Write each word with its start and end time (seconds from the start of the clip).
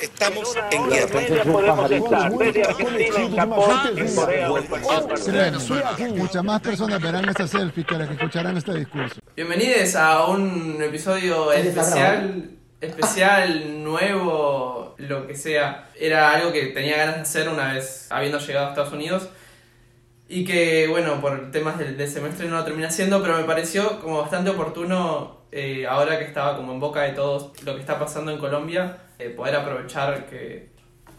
Estamos 0.00 0.54
en 0.70 0.90
guerra. 0.90 1.44
podemos 1.44 1.90
estar 1.90 2.32
desde 2.32 2.62
Argentina, 2.62 3.16
en 3.18 3.36
Japón, 3.36 3.98
en 3.98 4.14
Corea 4.14 4.52
o 4.52 4.58
en 4.58 4.66
cualquier 4.66 5.02
parte. 5.06 6.08
Muchas 6.10 6.44
más 6.44 6.60
personas 6.60 7.00
verán 7.00 7.28
esta 7.28 7.46
selfie 7.46 7.84
que 7.84 7.96
las 7.96 8.08
que 8.08 8.14
escucharán 8.14 8.56
este 8.56 8.74
discurso. 8.74 9.20
Bienvenidos 9.36 9.94
a 9.94 10.26
un 10.26 10.82
episodio 10.82 11.52
especial, 11.52 12.50
especial, 12.80 13.82
nuevo, 13.82 14.94
lo 14.98 15.26
que 15.26 15.34
sea. 15.34 15.90
Era 15.98 16.32
algo 16.32 16.52
que 16.52 16.66
tenía 16.66 16.96
ganas 16.96 17.16
de 17.16 17.22
hacer 17.22 17.48
una 17.48 17.74
vez 17.74 18.06
habiendo 18.10 18.38
llegado 18.38 18.66
a 18.66 18.68
Estados 18.70 18.92
Unidos. 18.92 19.28
Y 20.32 20.46
que, 20.46 20.88
bueno, 20.88 21.20
por 21.20 21.50
temas 21.50 21.78
del, 21.78 22.08
semestre 22.08 22.48
no 22.48 22.56
lo 22.56 22.64
terminé 22.64 22.86
haciendo, 22.86 23.20
pero 23.20 23.36
me 23.36 23.44
pareció 23.44 24.00
como 24.00 24.22
bastante 24.22 24.48
oportuno, 24.48 25.42
eh, 25.52 25.86
ahora 25.86 26.18
que 26.18 26.24
estaba 26.24 26.56
como 26.56 26.72
en 26.72 26.80
boca 26.80 27.02
de 27.02 27.12
todos 27.12 27.52
lo 27.66 27.74
que 27.74 27.80
está 27.80 27.98
pasando 27.98 28.32
en 28.32 28.38
Colombia, 28.38 28.96
eh, 29.18 29.28
poder 29.28 29.56
aprovechar 29.56 30.24
que 30.30 30.70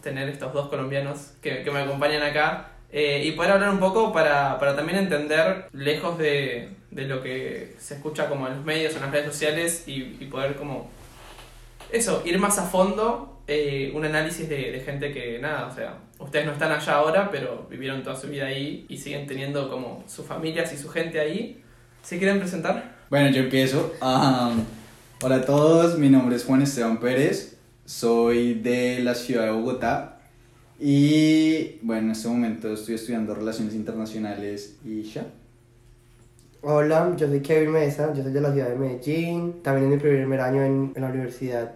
tener 0.02 0.28
estos 0.28 0.52
dos 0.52 0.68
colombianos 0.68 1.34
que, 1.40 1.62
que 1.62 1.70
me 1.70 1.82
acompañan 1.82 2.24
acá 2.24 2.72
eh, 2.90 3.22
y 3.24 3.30
poder 3.30 3.52
hablar 3.52 3.70
un 3.70 3.78
poco 3.78 4.12
para, 4.12 4.58
para 4.58 4.74
también 4.74 4.98
entender, 4.98 5.66
lejos 5.70 6.18
de, 6.18 6.70
de 6.90 7.02
lo 7.04 7.22
que 7.22 7.76
se 7.78 7.94
escucha 7.94 8.28
como 8.28 8.48
en 8.48 8.56
los 8.56 8.64
medios, 8.64 8.96
en 8.96 9.02
las 9.02 9.12
redes 9.12 9.26
sociales, 9.26 9.84
y, 9.86 10.02
poder 10.24 10.56
como, 10.56 10.90
eso, 11.92 12.20
ir 12.24 12.36
más 12.40 12.58
a 12.58 12.64
fondo, 12.64 13.42
un 13.94 14.04
análisis 14.04 14.48
de, 14.48 14.72
de 14.72 14.80
gente 14.80 15.12
que, 15.12 15.38
nada, 15.38 15.68
o 15.68 15.72
sea, 15.72 15.98
ustedes 16.24 16.46
no 16.46 16.52
están 16.52 16.72
allá 16.72 16.94
ahora, 16.94 17.30
pero 17.30 17.66
vivieron 17.70 18.02
toda 18.02 18.16
su 18.16 18.28
vida 18.28 18.46
ahí 18.46 18.86
y 18.88 18.96
siguen 18.96 19.26
teniendo 19.26 19.70
como 19.70 20.02
sus 20.06 20.26
familias 20.26 20.72
y 20.72 20.76
su 20.76 20.88
gente 20.88 21.20
ahí. 21.20 21.62
¿Se 22.02 22.18
quieren 22.18 22.38
presentar? 22.38 22.96
Bueno, 23.10 23.30
yo 23.30 23.42
empiezo. 23.42 23.92
Um, 24.02 24.64
hola 25.22 25.36
a 25.36 25.44
todos, 25.44 25.98
mi 25.98 26.08
nombre 26.08 26.36
es 26.36 26.44
Juan 26.44 26.62
Esteban 26.62 26.98
Pérez, 26.98 27.56
soy 27.84 28.54
de 28.54 29.00
la 29.00 29.14
ciudad 29.14 29.44
de 29.44 29.50
Bogotá 29.50 30.18
y 30.80 31.78
bueno, 31.82 32.06
en 32.06 32.10
este 32.10 32.28
momento 32.28 32.72
estoy 32.72 32.94
estudiando 32.94 33.34
Relaciones 33.34 33.74
Internacionales 33.74 34.76
y 34.84 35.02
ya. 35.02 35.26
Hola, 36.62 37.14
yo 37.16 37.28
soy 37.28 37.40
Kevin 37.40 37.72
Mesa, 37.72 38.12
yo 38.14 38.22
soy 38.22 38.32
de 38.32 38.40
la 38.40 38.50
ciudad 38.50 38.70
de 38.70 38.76
Medellín, 38.76 39.62
también 39.62 39.92
es 39.92 40.02
mi 40.02 40.10
primer 40.10 40.40
año 40.40 40.62
en, 40.62 40.92
en 40.96 41.02
la 41.02 41.08
universidad 41.08 41.74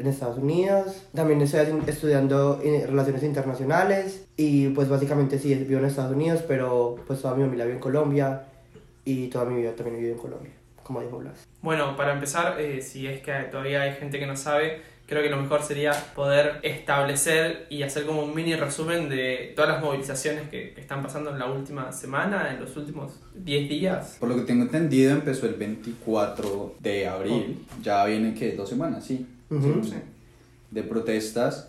en 0.00 0.06
Estados 0.06 0.38
Unidos, 0.38 1.04
también 1.14 1.40
estoy 1.42 1.66
estudiando 1.86 2.60
eh, 2.64 2.86
Relaciones 2.86 3.22
Internacionales. 3.22 4.26
Y 4.36 4.68
pues 4.70 4.88
básicamente 4.88 5.38
sí, 5.38 5.54
vivo 5.54 5.80
en 5.80 5.86
Estados 5.86 6.12
Unidos, 6.12 6.42
pero 6.46 6.96
pues 7.06 7.20
toda 7.20 7.34
mi 7.34 7.42
familia 7.44 7.64
vive 7.64 7.76
en 7.76 7.82
Colombia. 7.82 8.44
Y 9.04 9.28
toda 9.28 9.44
mi 9.44 9.60
vida 9.60 9.74
también 9.74 9.96
he 9.96 9.98
vivido 9.98 10.16
en 10.16 10.22
Colombia, 10.22 10.52
como 10.82 11.00
dijo 11.00 11.18
Blas. 11.18 11.46
Bueno, 11.62 11.96
para 11.96 12.12
empezar, 12.12 12.60
eh, 12.60 12.80
si 12.82 13.06
es 13.06 13.20
que 13.22 13.32
todavía 13.50 13.82
hay 13.82 13.92
gente 13.94 14.18
que 14.18 14.26
no 14.26 14.36
sabe, 14.36 14.82
creo 15.06 15.22
que 15.22 15.30
lo 15.30 15.38
mejor 15.38 15.62
sería 15.62 15.92
poder 16.14 16.60
establecer 16.62 17.66
y 17.68 17.82
hacer 17.82 18.06
como 18.06 18.22
un 18.22 18.34
mini 18.34 18.54
resumen 18.54 19.08
de 19.08 19.52
todas 19.56 19.72
las 19.72 19.82
movilizaciones 19.82 20.48
que, 20.48 20.72
que 20.72 20.80
están 20.80 21.02
pasando 21.02 21.30
en 21.30 21.38
la 21.38 21.46
última 21.46 21.90
semana, 21.92 22.52
en 22.52 22.60
los 22.60 22.76
últimos 22.76 23.20
10 23.34 23.68
días. 23.68 24.16
Por 24.20 24.28
lo 24.28 24.36
que 24.36 24.42
tengo 24.42 24.62
entendido 24.62 25.12
empezó 25.12 25.46
el 25.46 25.54
24 25.54 26.76
de 26.78 27.08
abril, 27.08 27.66
ya 27.82 28.04
viene 28.04 28.34
que 28.34 28.52
dos 28.52 28.68
semanas, 28.68 29.04
sí, 29.04 29.26
Sí. 29.50 29.94
de 30.70 30.82
protestas. 30.82 31.68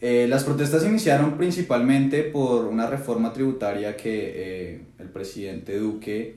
Eh, 0.00 0.26
las 0.28 0.44
protestas 0.44 0.84
iniciaron 0.84 1.36
principalmente 1.36 2.22
por 2.24 2.64
una 2.64 2.86
reforma 2.86 3.32
tributaria 3.32 3.96
que 3.96 4.32
eh, 4.34 4.80
el 4.98 5.08
presidente 5.10 5.78
Duque 5.78 6.36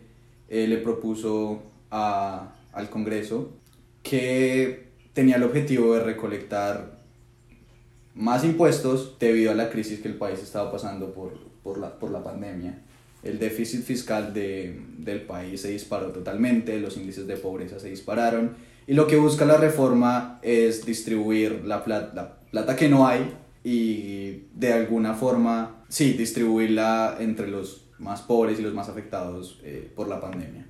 eh, 0.50 0.68
le 0.68 0.78
propuso 0.78 1.64
a- 1.90 2.54
al 2.74 2.90
Congreso 2.90 3.52
que 4.04 4.88
tenía 5.14 5.38
el 5.38 5.44
objetivo 5.44 5.96
de 5.96 6.04
recolectar 6.04 7.00
más 8.16 8.44
impuestos 8.44 9.18
debido 9.20 9.52
a 9.52 9.56
la 9.56 9.70
crisis 9.70 10.00
que 10.00 10.08
el 10.10 10.16
país 10.16 10.40
estaba 10.42 10.72
pasando 10.72 11.14
por, 11.14 11.34
por, 11.64 11.78
la, 11.78 11.98
por 11.98 12.12
la 12.12 12.24
pandemia. 12.24 12.80
El 13.24 13.40
déficit 13.40 13.82
fiscal 13.84 14.34
de, 14.34 14.80
del 14.98 15.22
país 15.22 15.62
se 15.62 15.70
disparó 15.72 16.08
totalmente, 16.12 16.78
los 16.80 16.98
índices 16.98 17.26
de 17.26 17.38
pobreza 17.38 17.80
se 17.80 17.90
dispararon 17.90 18.56
y 18.88 18.94
lo 18.94 19.08
que 19.08 19.18
busca 19.18 19.46
la 19.46 19.58
reforma 19.58 20.40
es 20.42 20.86
distribuir 20.86 21.64
la 21.66 21.84
plata, 21.84 22.14
la 22.16 22.36
plata 22.52 22.76
que 22.76 22.90
no 22.90 23.08
hay 23.08 23.34
y 23.64 24.48
de 24.54 24.74
alguna 24.74 25.14
forma, 25.14 25.84
sí, 25.88 26.14
distribuirla 26.14 27.18
entre 27.20 27.48
los 27.48 27.86
más 28.00 28.22
pobres 28.22 28.60
y 28.60 28.62
los 28.62 28.74
más 28.74 28.90
afectados 28.90 29.62
eh, 29.64 29.92
por 29.96 30.08
la 30.08 30.20
pandemia. 30.20 30.68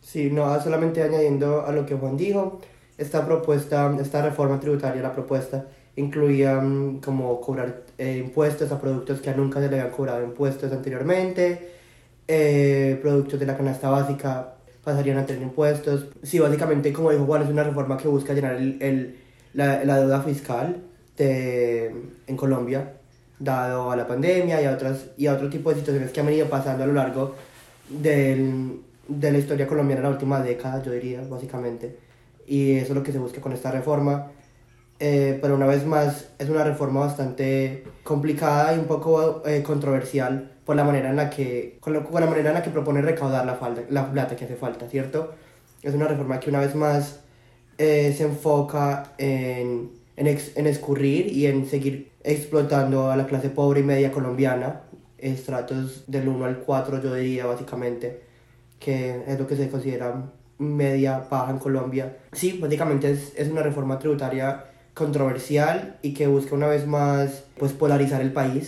Sí, 0.00 0.30
no, 0.30 0.60
solamente 0.60 1.02
añadiendo 1.02 1.66
a 1.66 1.72
lo 1.72 1.84
que 1.86 1.94
Juan 1.94 2.16
dijo, 2.16 2.60
esta 2.96 3.26
propuesta, 3.26 3.96
esta 4.00 4.22
reforma 4.22 4.60
tributaria, 4.60 5.02
la 5.02 5.12
propuesta, 5.12 5.66
incluía 5.96 6.60
mm, 6.60 7.00
como 7.00 7.40
cobrar 7.40 7.84
eh, 7.98 8.22
impuestos 8.24 8.70
a 8.70 8.80
productos 8.80 9.20
que 9.20 9.34
nunca 9.34 9.60
se 9.60 9.68
le 9.68 9.80
habían 9.80 9.94
cobrado 9.94 10.22
impuestos 10.22 10.72
anteriormente, 10.72 11.72
eh, 12.28 12.98
productos 13.02 13.40
de 13.40 13.46
la 13.46 13.56
canasta 13.56 13.90
básica 13.90 14.54
pasarían 14.84 15.18
a 15.18 15.26
tener 15.26 15.42
impuestos. 15.42 16.06
Sí, 16.22 16.38
básicamente, 16.38 16.92
como 16.92 17.10
dijo 17.10 17.24
Juan, 17.26 17.42
es 17.42 17.48
una 17.48 17.64
reforma 17.64 17.96
que 17.96 18.08
busca 18.08 18.32
llenar 18.34 18.56
el, 18.56 18.80
el- 18.82 19.16
la, 19.52 19.84
la 19.84 19.98
deuda 19.98 20.22
fiscal 20.22 20.76
de, 21.16 21.92
en 22.26 22.36
Colombia, 22.36 22.92
dado 23.38 23.90
a 23.90 23.96
la 23.96 24.06
pandemia 24.06 24.62
y 24.62 24.64
a, 24.66 24.72
otras, 24.72 25.06
y 25.16 25.26
a 25.26 25.32
otro 25.34 25.50
tipo 25.50 25.70
de 25.70 25.76
situaciones 25.80 26.12
que 26.12 26.20
han 26.20 26.26
venido 26.26 26.46
pasando 26.48 26.84
a 26.84 26.86
lo 26.86 26.92
largo 26.92 27.34
del, 27.88 28.80
de 29.08 29.32
la 29.32 29.38
historia 29.38 29.66
colombiana 29.66 30.00
en 30.00 30.04
la 30.04 30.10
última 30.10 30.40
década, 30.40 30.82
yo 30.82 30.92
diría, 30.92 31.22
básicamente. 31.28 31.96
Y 32.46 32.72
eso 32.76 32.88
es 32.92 32.94
lo 32.94 33.02
que 33.02 33.12
se 33.12 33.18
busca 33.18 33.40
con 33.40 33.52
esta 33.52 33.70
reforma. 33.70 34.28
Eh, 35.02 35.38
pero 35.40 35.54
una 35.54 35.66
vez 35.66 35.86
más, 35.86 36.28
es 36.38 36.50
una 36.50 36.62
reforma 36.62 37.00
bastante 37.00 37.84
complicada 38.02 38.74
y 38.74 38.78
un 38.78 38.84
poco 38.84 39.42
eh, 39.46 39.62
controversial 39.62 40.52
por 40.66 40.76
la 40.76 40.84
manera 40.84 41.08
en 41.08 41.16
la 41.16 41.30
que, 41.30 41.78
con, 41.80 41.94
lo- 41.94 42.04
con 42.04 42.20
la 42.20 42.26
manera 42.28 42.50
en 42.50 42.54
la 42.54 42.62
que 42.62 42.68
propone 42.70 43.00
recaudar 43.00 43.46
la, 43.46 43.54
falta, 43.54 43.80
la 43.88 44.12
plata 44.12 44.36
que 44.36 44.44
hace 44.44 44.56
falta, 44.56 44.86
¿cierto? 44.88 45.32
Es 45.82 45.94
una 45.94 46.06
reforma 46.06 46.38
que 46.38 46.50
una 46.50 46.60
vez 46.60 46.74
más 46.74 47.20
eh, 47.78 48.14
se 48.14 48.24
enfoca 48.24 49.14
en, 49.16 49.90
en, 50.16 50.26
ex- 50.26 50.54
en 50.58 50.66
escurrir 50.66 51.28
y 51.32 51.46
en 51.46 51.66
seguir 51.66 52.10
explotando 52.22 53.10
a 53.10 53.16
la 53.16 53.26
clase 53.26 53.48
pobre 53.48 53.80
y 53.80 53.84
media 53.84 54.12
colombiana, 54.12 54.82
estratos 55.16 56.04
del 56.08 56.28
1 56.28 56.44
al 56.44 56.58
4 56.58 57.00
yo 57.02 57.14
diría 57.14 57.46
básicamente, 57.46 58.20
que 58.78 59.22
es 59.26 59.38
lo 59.38 59.46
que 59.46 59.56
se 59.56 59.70
considera 59.70 60.30
media 60.58 61.26
baja 61.30 61.52
en 61.52 61.58
Colombia. 61.58 62.18
Sí, 62.32 62.58
básicamente 62.60 63.10
es, 63.10 63.32
es 63.34 63.48
una 63.48 63.62
reforma 63.62 63.98
tributaria 63.98 64.64
controversial 64.94 65.98
y 66.02 66.14
que 66.14 66.26
busca 66.26 66.54
una 66.54 66.66
vez 66.66 66.86
más 66.86 67.44
pues 67.58 67.72
polarizar 67.72 68.20
el 68.20 68.32
país 68.32 68.66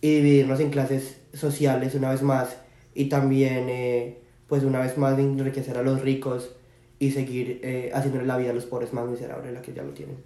y 0.00 0.16
dividirnos 0.16 0.60
en 0.60 0.70
clases 0.70 1.20
sociales 1.32 1.94
una 1.94 2.10
vez 2.10 2.22
más 2.22 2.56
y 2.94 3.06
también 3.06 3.68
eh, 3.68 4.18
pues 4.48 4.62
una 4.64 4.80
vez 4.80 4.98
más 4.98 5.18
enriquecer 5.18 5.78
a 5.78 5.82
los 5.82 6.00
ricos 6.00 6.50
y 6.98 7.10
seguir 7.10 7.60
eh, 7.62 7.90
haciéndole 7.92 8.26
la 8.26 8.36
vida 8.36 8.50
a 8.50 8.54
los 8.54 8.66
pobres 8.66 8.92
más 8.92 9.08
miserables, 9.08 9.52
la 9.52 9.62
que 9.62 9.72
ya 9.72 9.82
lo 9.82 9.92
tienen. 9.92 10.16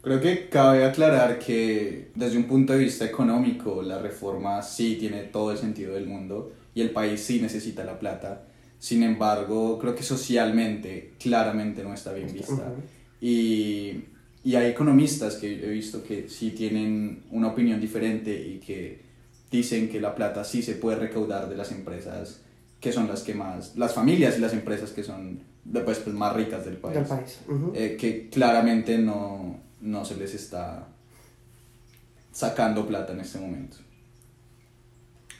Creo 0.00 0.20
que 0.20 0.48
cabe 0.48 0.84
aclarar 0.84 1.38
que 1.38 2.10
desde 2.14 2.36
un 2.38 2.44
punto 2.44 2.72
de 2.72 2.78
vista 2.78 3.04
económico 3.04 3.82
la 3.82 3.98
reforma 3.98 4.62
sí 4.62 4.96
tiene 4.98 5.24
todo 5.24 5.52
el 5.52 5.58
sentido 5.58 5.94
del 5.94 6.06
mundo 6.06 6.52
y 6.74 6.80
el 6.80 6.90
país 6.90 7.20
sí 7.20 7.40
necesita 7.40 7.84
la 7.84 7.98
plata. 7.98 8.46
Sin 8.78 9.02
embargo, 9.02 9.78
creo 9.78 9.94
que 9.94 10.04
socialmente 10.04 11.14
claramente 11.18 11.82
no 11.82 11.92
está 11.92 12.12
bien 12.12 12.32
vista. 12.32 12.52
Ujú. 12.52 12.82
Y, 13.20 14.04
y 14.48 14.56
hay 14.56 14.70
economistas 14.70 15.34
que 15.34 15.62
he 15.62 15.68
visto 15.68 16.02
que 16.02 16.30
sí 16.30 16.52
tienen 16.52 17.24
una 17.32 17.48
opinión 17.48 17.78
diferente 17.78 18.32
y 18.32 18.58
que 18.58 18.98
dicen 19.50 19.90
que 19.90 20.00
la 20.00 20.14
plata 20.14 20.42
sí 20.42 20.62
se 20.62 20.76
puede 20.76 20.96
recaudar 20.96 21.50
de 21.50 21.54
las 21.54 21.70
empresas 21.70 22.40
que 22.80 22.90
son 22.90 23.08
las 23.08 23.22
que 23.22 23.34
más, 23.34 23.76
las 23.76 23.92
familias 23.92 24.38
y 24.38 24.40
las 24.40 24.54
empresas 24.54 24.92
que 24.92 25.04
son 25.04 25.40
pues, 25.70 25.98
pues, 25.98 26.16
más 26.16 26.34
ricas 26.34 26.64
del 26.64 26.78
país 26.78 26.94
Del 26.94 27.04
país. 27.04 27.40
ujú. 27.46 27.72
eh, 27.74 27.98
que 28.00 28.30
claramente 28.30 28.96
no, 28.96 29.60
no 29.82 30.06
se 30.06 30.16
les 30.16 30.32
está 30.32 30.88
sacando 32.32 32.86
plata 32.86 33.12
en 33.12 33.20
este 33.20 33.38
momento. 33.38 33.76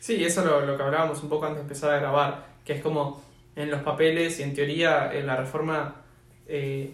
Sí, 0.00 0.22
eso 0.22 0.40
es 0.40 0.46
lo, 0.46 0.66
lo 0.66 0.76
que 0.76 0.82
hablábamos 0.82 1.22
un 1.22 1.30
poco 1.30 1.46
antes 1.46 1.60
de 1.60 1.62
empezar 1.62 1.92
a 1.92 1.98
grabar, 1.98 2.46
que 2.62 2.74
es 2.74 2.82
como 2.82 3.22
en 3.56 3.70
los 3.70 3.80
papeles 3.80 4.38
y 4.38 4.42
en 4.42 4.52
teoría 4.52 5.10
eh, 5.14 5.22
la 5.22 5.36
reforma 5.36 6.02
eh, 6.46 6.90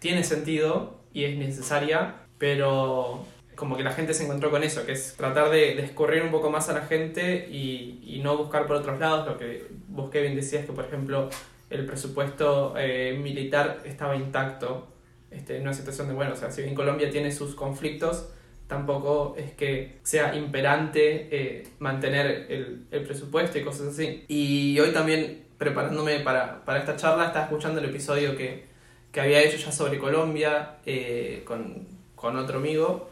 tiene 0.00 0.24
sentido 0.24 0.98
y 1.12 1.24
es 1.24 1.38
necesaria, 1.38 2.16
pero 2.38 3.24
como 3.54 3.76
que 3.76 3.84
la 3.84 3.92
gente 3.92 4.14
se 4.14 4.24
encontró 4.24 4.50
con 4.50 4.64
eso, 4.64 4.86
que 4.86 4.92
es 4.92 5.14
tratar 5.16 5.50
de, 5.50 5.74
de 5.74 5.82
escurrir 5.82 6.22
un 6.22 6.30
poco 6.30 6.50
más 6.50 6.68
a 6.70 6.72
la 6.72 6.80
gente 6.80 7.46
y, 7.48 8.20
no 8.22 8.36
buscar 8.36 8.66
por 8.66 8.76
otros 8.76 8.98
lados, 8.98 9.26
lo 9.26 9.38
que 9.38 9.66
vos 9.88 10.10
Kevin 10.10 10.36
decías 10.36 10.66
que 10.66 10.72
por 10.72 10.84
ejemplo 10.84 11.30
el 11.70 11.86
presupuesto 11.86 12.74
eh, 12.76 13.18
militar 13.18 13.80
estaba 13.86 14.14
intacto 14.14 14.88
este, 15.30 15.56
en 15.56 15.62
una 15.62 15.72
situación 15.72 16.08
de, 16.08 16.12
bueno, 16.12 16.34
o 16.34 16.36
sea, 16.36 16.50
si 16.50 16.60
bien 16.60 16.74
Colombia 16.74 17.08
tiene 17.08 17.32
sus 17.32 17.54
conflictos, 17.54 18.28
tampoco 18.66 19.34
es 19.38 19.52
que 19.52 20.00
sea 20.02 20.34
imperante 20.36 21.28
eh, 21.30 21.66
mantener 21.78 22.46
el, 22.50 22.86
el 22.90 23.02
presupuesto 23.04 23.58
y 23.58 23.62
cosas 23.62 23.88
así. 23.88 24.26
Y 24.28 24.78
hoy 24.80 24.92
también, 24.92 25.46
preparándome 25.56 26.20
para, 26.20 26.62
para 26.66 26.80
esta 26.80 26.96
charla, 26.96 27.28
estaba 27.28 27.46
escuchando 27.46 27.80
el 27.80 27.86
episodio 27.86 28.36
que, 28.36 28.69
que 29.12 29.20
había 29.20 29.42
hecho 29.42 29.56
ya 29.56 29.72
sobre 29.72 29.98
Colombia, 29.98 30.76
eh, 30.86 31.42
con, 31.44 31.86
con 32.14 32.36
otro 32.36 32.58
amigo 32.58 33.10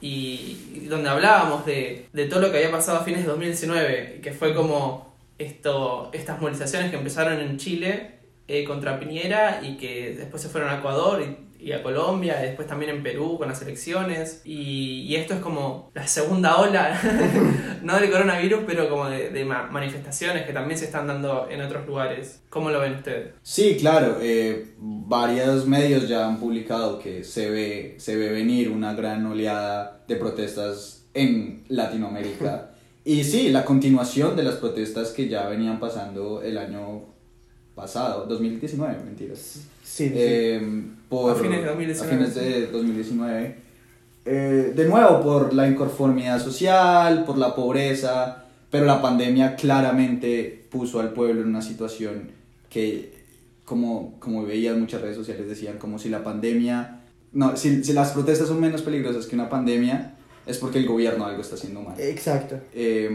y, 0.00 0.86
donde 0.88 1.08
hablábamos 1.08 1.64
de, 1.64 2.08
de 2.12 2.26
todo 2.26 2.40
lo 2.40 2.50
que 2.50 2.58
había 2.58 2.70
pasado 2.70 2.98
a 2.98 3.04
fines 3.04 3.22
de 3.22 3.28
2019, 3.28 4.20
que 4.22 4.32
fue 4.32 4.54
como 4.54 5.14
esto, 5.38 6.10
estas 6.12 6.40
movilizaciones 6.40 6.90
que 6.90 6.96
empezaron 6.96 7.40
en 7.40 7.56
Chile 7.56 8.16
eh, 8.48 8.64
contra 8.64 8.98
Piñera 8.98 9.60
y 9.62 9.76
que 9.76 10.14
después 10.14 10.42
se 10.42 10.48
fueron 10.48 10.70
a 10.70 10.78
Ecuador 10.78 11.22
y, 11.22 11.51
y 11.62 11.72
a 11.72 11.82
Colombia, 11.82 12.42
y 12.42 12.46
después 12.48 12.66
también 12.68 12.90
en 12.96 13.02
Perú 13.02 13.38
con 13.38 13.48
las 13.48 13.62
elecciones. 13.62 14.40
Y, 14.44 15.02
y 15.02 15.16
esto 15.16 15.34
es 15.34 15.40
como 15.40 15.90
la 15.94 16.06
segunda 16.06 16.56
ola, 16.56 16.98
no 17.82 17.96
del 17.98 18.10
coronavirus, 18.10 18.60
pero 18.66 18.88
como 18.88 19.08
de, 19.08 19.30
de 19.30 19.44
ma- 19.44 19.68
manifestaciones 19.70 20.44
que 20.46 20.52
también 20.52 20.78
se 20.78 20.86
están 20.86 21.06
dando 21.06 21.48
en 21.50 21.60
otros 21.60 21.86
lugares. 21.86 22.42
¿Cómo 22.50 22.70
lo 22.70 22.80
ven 22.80 22.94
ustedes? 22.94 23.34
Sí, 23.42 23.76
claro, 23.78 24.18
eh, 24.20 24.74
varios 24.78 25.66
medios 25.66 26.08
ya 26.08 26.26
han 26.26 26.38
publicado 26.38 26.98
que 26.98 27.24
se 27.24 27.50
ve, 27.50 27.94
se 27.98 28.16
ve 28.16 28.30
venir 28.30 28.70
una 28.70 28.94
gran 28.94 29.24
oleada 29.26 30.02
de 30.08 30.16
protestas 30.16 31.06
en 31.14 31.64
Latinoamérica. 31.68 32.68
Y 33.04 33.24
sí, 33.24 33.48
la 33.48 33.64
continuación 33.64 34.36
de 34.36 34.44
las 34.44 34.54
protestas 34.54 35.10
que 35.10 35.28
ya 35.28 35.48
venían 35.48 35.80
pasando 35.80 36.40
el 36.40 36.56
año 36.56 37.11
pasado, 37.74 38.26
2019, 38.26 39.04
mentiras. 39.04 39.38
Sí, 39.38 40.08
sí. 40.08 40.12
Eh, 40.14 40.84
por, 41.08 41.32
A 41.32 41.34
fines 41.34 41.60
de 41.60 41.66
2019. 41.66 42.06
a 42.06 42.16
fines 42.16 42.34
de 42.34 42.66
2019. 42.68 43.56
Eh, 44.24 44.72
de 44.74 44.88
nuevo, 44.88 45.20
por 45.20 45.52
la 45.52 45.68
inconformidad 45.68 46.42
social, 46.42 47.24
por 47.24 47.38
la 47.38 47.54
pobreza, 47.54 48.44
pero 48.70 48.86
la 48.86 49.02
pandemia 49.02 49.56
claramente 49.56 50.66
puso 50.70 51.00
al 51.00 51.12
pueblo 51.12 51.42
en 51.42 51.48
una 51.48 51.62
situación 51.62 52.30
que, 52.70 53.12
como, 53.64 54.18
como 54.20 54.44
veías 54.44 54.76
muchas 54.76 55.02
redes 55.02 55.16
sociales, 55.16 55.48
decían 55.48 55.78
como 55.78 55.98
si 55.98 56.08
la 56.08 56.22
pandemia, 56.22 57.00
no, 57.32 57.56
si, 57.56 57.82
si 57.82 57.92
las 57.92 58.12
protestas 58.12 58.48
son 58.48 58.60
menos 58.60 58.82
peligrosas 58.82 59.26
que 59.26 59.34
una 59.34 59.48
pandemia, 59.48 60.14
es 60.46 60.58
porque 60.58 60.78
el 60.78 60.86
gobierno 60.86 61.26
algo 61.26 61.42
está 61.42 61.56
haciendo 61.56 61.82
mal. 61.82 62.00
Exacto. 62.00 62.58
Eh, 62.74 63.10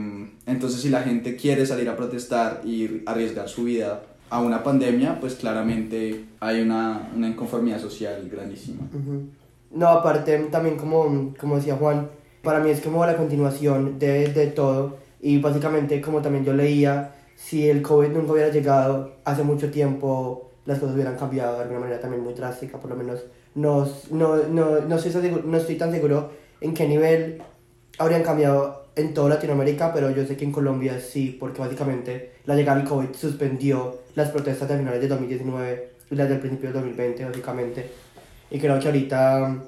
entonces, 0.45 0.81
si 0.81 0.89
la 0.89 1.03
gente 1.03 1.35
quiere 1.35 1.65
salir 1.65 1.89
a 1.89 1.95
protestar 1.95 2.61
y 2.65 3.01
arriesgar 3.05 3.49
su 3.49 3.63
vida 3.63 4.01
a 4.29 4.41
una 4.41 4.63
pandemia, 4.63 5.19
pues 5.19 5.35
claramente 5.35 6.25
hay 6.39 6.61
una, 6.61 7.09
una 7.15 7.27
inconformidad 7.27 7.79
social 7.79 8.27
grandísima. 8.29 8.83
Ujú. 8.93 9.27
No, 9.71 9.87
aparte 9.87 10.37
también 10.51 10.77
como, 10.77 11.33
como 11.39 11.57
decía 11.57 11.75
Juan, 11.75 12.09
para 12.41 12.59
mí 12.59 12.69
es 12.69 12.81
como 12.81 13.05
la 13.05 13.17
continuación 13.17 13.99
de, 13.99 14.29
de 14.29 14.47
todo 14.47 14.97
y 15.21 15.39
básicamente 15.39 15.99
como 16.01 16.21
también 16.21 16.45
yo 16.45 16.53
leía, 16.53 17.15
si 17.35 17.69
el 17.69 17.81
COVID 17.81 18.09
nunca 18.09 18.31
hubiera 18.31 18.49
llegado 18.49 19.17
hace 19.25 19.43
mucho 19.43 19.69
tiempo, 19.69 20.51
las 20.65 20.79
cosas 20.79 20.95
hubieran 20.95 21.15
cambiado 21.15 21.55
de 21.55 21.61
alguna 21.63 21.79
manera 21.79 21.99
también 21.99 22.23
muy 22.23 22.33
drástica, 22.33 22.77
por 22.79 22.89
lo 22.89 22.95
menos 22.95 23.23
no, 23.55 23.87
no, 24.11 24.37
no, 24.37 24.81
no, 24.81 24.95
estoy, 24.95 25.41
no 25.45 25.57
estoy 25.57 25.75
tan 25.75 25.91
seguro 25.91 26.31
en 26.61 26.73
qué 26.73 26.87
nivel 26.87 27.41
habrían 27.97 28.23
cambiado 28.23 28.87
en 28.95 29.13
toda 29.13 29.29
Latinoamérica, 29.29 29.93
pero 29.93 30.09
yo 30.11 30.25
sé 30.25 30.35
que 30.35 30.45
en 30.45 30.51
Colombia 30.51 30.99
sí, 30.99 31.35
porque 31.39 31.61
básicamente 31.61 32.33
la 32.45 32.55
llegada 32.55 32.79
del 32.79 32.87
COVID 32.87 33.13
suspendió 33.13 33.95
las 34.17 34.29
protestas 34.29 34.67
de 34.67 34.79
finales 34.79 34.99
de 34.99 35.07
2019 35.09 35.89
y 36.09 36.15
las 36.15 36.27
del 36.27 36.39
principio 36.39 36.69
del 36.69 36.81
2020, 36.81 37.25
básicamente. 37.25 37.87
Y 38.49 38.57
creo 38.57 38.79
que 38.79 38.87
ahorita, 38.87 39.63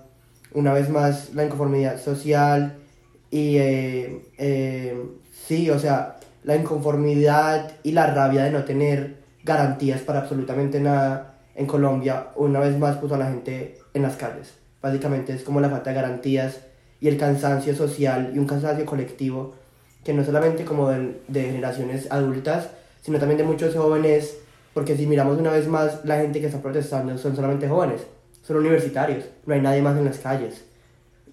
una 0.53 0.73
vez 0.73 0.89
más, 0.89 1.35
la 1.35 1.45
inconformidad 1.45 2.01
social 2.01 2.75
y 3.29 3.57
eh, 3.57 4.23
eh, 4.39 4.99
sí, 5.45 5.69
o 5.69 5.77
sea, 5.77 6.17
la 6.43 6.55
inconformidad 6.55 7.73
y 7.83 7.91
la 7.91 8.07
rabia 8.07 8.43
de 8.43 8.49
no 8.49 8.63
tener 8.63 9.17
garantías 9.43 10.01
para 10.01 10.21
absolutamente 10.21 10.79
nada 10.79 11.35
en 11.53 11.67
Colombia, 11.67 12.29
una 12.35 12.59
vez 12.59 12.75
más 12.75 12.97
puso 12.97 13.13
a 13.13 13.19
la 13.19 13.27
gente 13.27 13.77
en 13.93 14.01
las 14.01 14.15
calles. 14.15 14.55
Básicamente 14.81 15.31
es 15.31 15.43
como 15.43 15.61
la 15.61 15.69
falta 15.69 15.91
de 15.91 15.95
garantías 15.97 16.61
y 16.99 17.07
el 17.07 17.17
cansancio 17.17 17.75
social 17.75 18.31
y 18.33 18.39
un 18.39 18.47
cansancio 18.47 18.83
colectivo 18.87 19.53
que 20.03 20.11
no 20.11 20.23
solamente 20.23 20.65
como 20.65 20.89
de, 20.89 21.21
de 21.27 21.43
generaciones 21.43 22.07
adultas, 22.09 22.69
sino 23.01 23.19
también 23.19 23.37
de 23.37 23.43
muchos 23.43 23.75
jóvenes, 23.75 24.37
porque 24.73 24.95
si 24.95 25.05
miramos 25.05 25.37
una 25.37 25.51
vez 25.51 25.67
más, 25.67 26.05
la 26.05 26.17
gente 26.17 26.39
que 26.39 26.47
está 26.47 26.61
protestando 26.61 27.17
son 27.17 27.35
solamente 27.35 27.67
jóvenes, 27.67 28.01
son 28.41 28.57
universitarios, 28.57 29.25
no 29.45 29.53
hay 29.53 29.61
nadie 29.61 29.81
más 29.81 29.97
en 29.97 30.05
las 30.05 30.19
calles, 30.19 30.63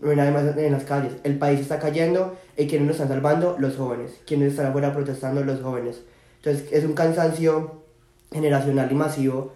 no 0.01 0.11
hay 0.11 0.17
nadie 0.17 0.31
más 0.31 0.57
en 0.57 0.73
las 0.73 0.85
calles. 0.85 1.13
El 1.25 1.39
país 1.39 1.61
está 1.61 1.79
cayendo 1.79 2.37
y 2.57 2.67
quienes 2.67 2.87
lo 2.87 2.93
están 2.93 3.09
salvando, 3.09 3.57
los 3.59 3.77
jóvenes, 3.77 4.13
quienes 4.27 4.53
están 4.53 4.67
afuera 4.67 4.93
protestando, 4.93 5.45
los 5.45 5.61
jóvenes. 5.61 6.03
Entonces 6.39 6.73
es 6.73 6.85
un 6.85 6.95
cansancio 6.95 7.83
generacional 8.33 8.91
y 8.91 8.95
masivo 8.95 9.53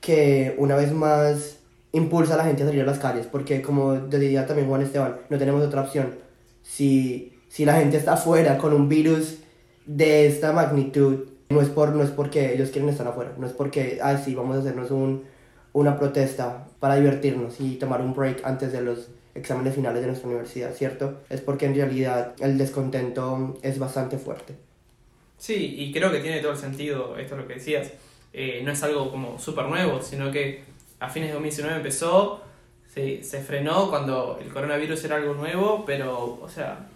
que 0.00 0.54
una 0.58 0.76
vez 0.76 0.92
más 0.92 1.58
impulsa 1.92 2.34
a 2.34 2.36
la 2.36 2.44
gente 2.44 2.62
a 2.62 2.66
salir 2.66 2.82
a 2.82 2.86
las 2.86 2.98
calles, 2.98 3.26
porque 3.26 3.62
como 3.62 3.94
decía 3.94 4.46
también 4.46 4.68
Juan 4.68 4.82
Esteban, 4.82 5.16
no 5.28 5.38
tenemos 5.38 5.64
otra 5.64 5.82
opción. 5.82 6.16
Si, 6.62 7.38
si 7.48 7.64
la 7.64 7.74
gente 7.74 7.96
está 7.96 8.14
afuera 8.14 8.58
con 8.58 8.72
un 8.72 8.88
virus 8.88 9.38
de 9.86 10.26
esta 10.26 10.52
magnitud, 10.52 11.28
no 11.50 11.60
es, 11.60 11.68
por, 11.68 11.94
no 11.94 12.02
es 12.02 12.10
porque 12.10 12.52
ellos 12.52 12.70
quieren 12.70 12.90
estar 12.90 13.06
afuera, 13.06 13.32
no 13.38 13.46
es 13.46 13.52
porque, 13.52 14.00
ay, 14.02 14.20
sí, 14.22 14.34
vamos 14.34 14.56
a 14.56 14.60
hacernos 14.60 14.90
un, 14.90 15.24
una 15.72 15.98
protesta 15.98 16.66
para 16.80 16.96
divertirnos 16.96 17.60
y 17.60 17.76
tomar 17.76 18.00
un 18.00 18.14
break 18.14 18.44
antes 18.44 18.72
de 18.72 18.82
los 18.82 19.08
exámenes 19.34 19.74
finales 19.74 20.00
de 20.00 20.08
nuestra 20.08 20.28
universidad, 20.28 20.74
¿cierto? 20.74 21.20
Es 21.30 21.40
porque 21.40 21.66
en 21.66 21.74
realidad 21.74 22.34
el 22.40 22.58
descontento 22.58 23.58
es 23.62 23.78
bastante 23.78 24.18
fuerte. 24.18 24.56
Sí, 25.38 25.76
y 25.78 25.92
creo 25.92 26.10
que 26.10 26.18
tiene 26.18 26.40
todo 26.40 26.52
el 26.52 26.58
sentido 26.58 27.16
esto 27.16 27.34
es 27.34 27.40
lo 27.40 27.46
que 27.46 27.54
decías. 27.54 27.92
Eh, 28.32 28.60
no 28.64 28.72
es 28.72 28.82
algo 28.82 29.10
como 29.10 29.38
súper 29.38 29.66
nuevo, 29.66 30.02
sino 30.02 30.30
que 30.30 30.64
a 31.00 31.08
fines 31.08 31.28
de 31.28 31.34
2019 31.34 31.76
empezó, 31.76 32.42
se, 32.92 33.22
se 33.22 33.40
frenó 33.40 33.88
cuando 33.88 34.38
el 34.42 34.52
coronavirus 34.52 35.04
era 35.04 35.16
algo 35.16 35.34
nuevo, 35.34 35.84
pero, 35.86 36.38
o 36.42 36.48
sea, 36.48 36.88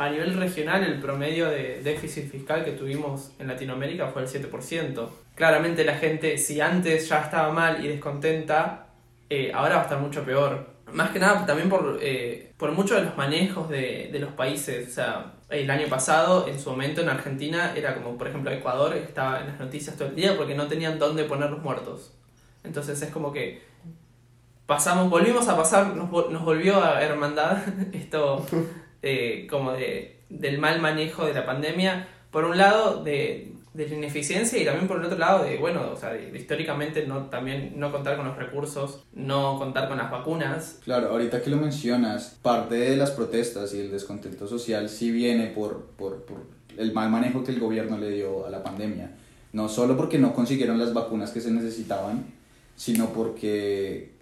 a 0.00 0.08
nivel 0.08 0.32
regional 0.32 0.82
el 0.82 0.98
promedio 0.98 1.50
de 1.50 1.82
déficit 1.82 2.30
fiscal 2.30 2.64
que 2.64 2.72
tuvimos 2.72 3.32
en 3.38 3.48
Latinoamérica 3.48 4.06
fue 4.06 4.22
el 4.22 4.28
7%. 4.28 5.08
Claramente 5.34 5.84
la 5.84 5.98
gente, 5.98 6.38
si 6.38 6.58
antes 6.58 7.06
ya 7.06 7.20
estaba 7.20 7.52
mal 7.52 7.84
y 7.84 7.88
descontenta, 7.88 8.86
eh, 9.28 9.52
ahora 9.54 9.74
va 9.74 9.80
a 9.82 9.84
estar 9.84 9.98
mucho 9.98 10.24
peor. 10.24 10.70
Más 10.94 11.10
que 11.10 11.18
nada 11.18 11.44
también 11.44 11.68
por, 11.68 11.98
eh, 12.00 12.54
por 12.56 12.72
muchos 12.72 12.96
de 12.96 13.04
los 13.04 13.16
manejos 13.18 13.68
de, 13.68 14.08
de 14.10 14.18
los 14.18 14.32
países. 14.32 14.88
O 14.88 14.90
sea, 14.90 15.34
el 15.50 15.70
año 15.70 15.86
pasado, 15.88 16.48
en 16.48 16.58
su 16.58 16.70
momento 16.70 17.02
en 17.02 17.10
Argentina, 17.10 17.74
era 17.76 17.94
como, 17.94 18.16
por 18.16 18.26
ejemplo, 18.26 18.50
Ecuador 18.50 18.96
estaba 18.96 19.42
en 19.42 19.48
las 19.48 19.60
noticias 19.60 19.98
todo 19.98 20.08
el 20.08 20.14
día 20.14 20.34
porque 20.34 20.54
no 20.54 20.66
tenían 20.66 20.98
dónde 20.98 21.24
poner 21.24 21.50
los 21.50 21.62
muertos. 21.62 22.14
Entonces 22.64 23.02
es 23.02 23.10
como 23.10 23.34
que 23.34 23.62
pasamos, 24.64 25.10
volvimos 25.10 25.46
a 25.48 25.58
pasar, 25.58 25.94
nos, 25.94 26.10
nos 26.10 26.42
volvió 26.42 26.82
a 26.82 27.02
hermandad 27.02 27.58
esto 27.92 28.46
eh, 29.02 29.46
como 29.48 29.72
de, 29.72 30.18
del 30.28 30.58
mal 30.58 30.80
manejo 30.80 31.26
de 31.26 31.34
la 31.34 31.46
pandemia. 31.46 32.08
Por 32.30 32.44
un 32.44 32.56
lado, 32.58 33.02
de, 33.02 33.52
de 33.74 33.88
la 33.88 33.94
ineficiencia 33.94 34.60
y 34.60 34.64
también 34.64 34.86
por 34.86 34.98
el 34.98 35.04
otro 35.04 35.18
lado 35.18 35.44
de, 35.44 35.56
bueno, 35.58 35.90
o 35.92 35.96
sea, 35.96 36.10
de- 36.10 36.36
históricamente 36.38 37.06
no, 37.06 37.26
también 37.26 37.72
no 37.76 37.90
contar 37.90 38.16
con 38.16 38.26
los 38.26 38.36
recursos, 38.36 39.04
no 39.12 39.58
contar 39.58 39.88
con 39.88 39.98
las 39.98 40.10
vacunas. 40.10 40.78
Claro, 40.84 41.08
ahorita 41.10 41.42
que 41.42 41.50
lo 41.50 41.56
mencionas, 41.56 42.38
parte 42.42 42.76
de 42.76 42.96
las 42.96 43.10
protestas 43.10 43.74
y 43.74 43.80
el 43.80 43.90
descontento 43.90 44.46
social 44.46 44.88
sí 44.88 45.10
viene 45.10 45.46
por, 45.48 45.86
por, 45.96 46.22
por 46.24 46.38
el 46.76 46.92
mal 46.92 47.10
manejo 47.10 47.42
que 47.42 47.50
el 47.50 47.58
gobierno 47.60 47.98
le 47.98 48.10
dio 48.10 48.46
a 48.46 48.50
la 48.50 48.62
pandemia. 48.62 49.10
No 49.52 49.68
solo 49.68 49.96
porque 49.96 50.18
no 50.18 50.32
consiguieron 50.32 50.78
las 50.78 50.94
vacunas 50.94 51.32
que 51.32 51.40
se 51.40 51.50
necesitaban, 51.50 52.26
sino 52.76 53.08
porque 53.08 54.12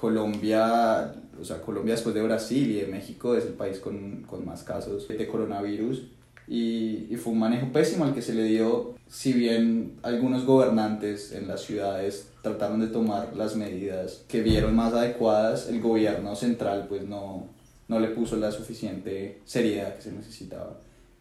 Colombia, 0.00 1.12
o 1.40 1.44
sea, 1.44 1.60
Colombia 1.60 1.94
después 1.94 2.14
de 2.14 2.22
Brasil 2.22 2.70
y 2.70 2.80
de 2.80 2.86
México 2.86 3.34
es 3.34 3.44
el 3.44 3.54
país 3.54 3.78
con, 3.78 4.22
con 4.22 4.44
más 4.44 4.62
casos 4.62 5.08
de 5.08 5.26
coronavirus 5.26 6.04
y, 6.46 7.08
y 7.10 7.16
fue 7.16 7.32
un 7.32 7.40
manejo 7.40 7.72
pésimo 7.72 8.04
al 8.04 8.14
que 8.14 8.22
se 8.22 8.32
le 8.32 8.44
dio, 8.44 8.94
si 9.08 9.32
bien 9.32 9.98
algunos 10.02 10.44
gobernantes 10.44 11.32
en 11.32 11.48
las 11.48 11.62
ciudades 11.62 12.28
trataron 12.42 12.80
de 12.80 12.86
tomar 12.86 13.34
las 13.36 13.56
medidas 13.56 14.24
que 14.28 14.40
vieron 14.40 14.76
más 14.76 14.94
adecuadas, 14.94 15.68
el 15.68 15.80
gobierno 15.80 16.36
central 16.36 16.86
pues 16.88 17.02
no, 17.02 17.46
no 17.88 17.98
le 17.98 18.08
puso 18.08 18.36
la 18.36 18.52
suficiente 18.52 19.40
seriedad 19.44 19.96
que 19.96 20.02
se 20.02 20.12
necesitaba 20.12 20.76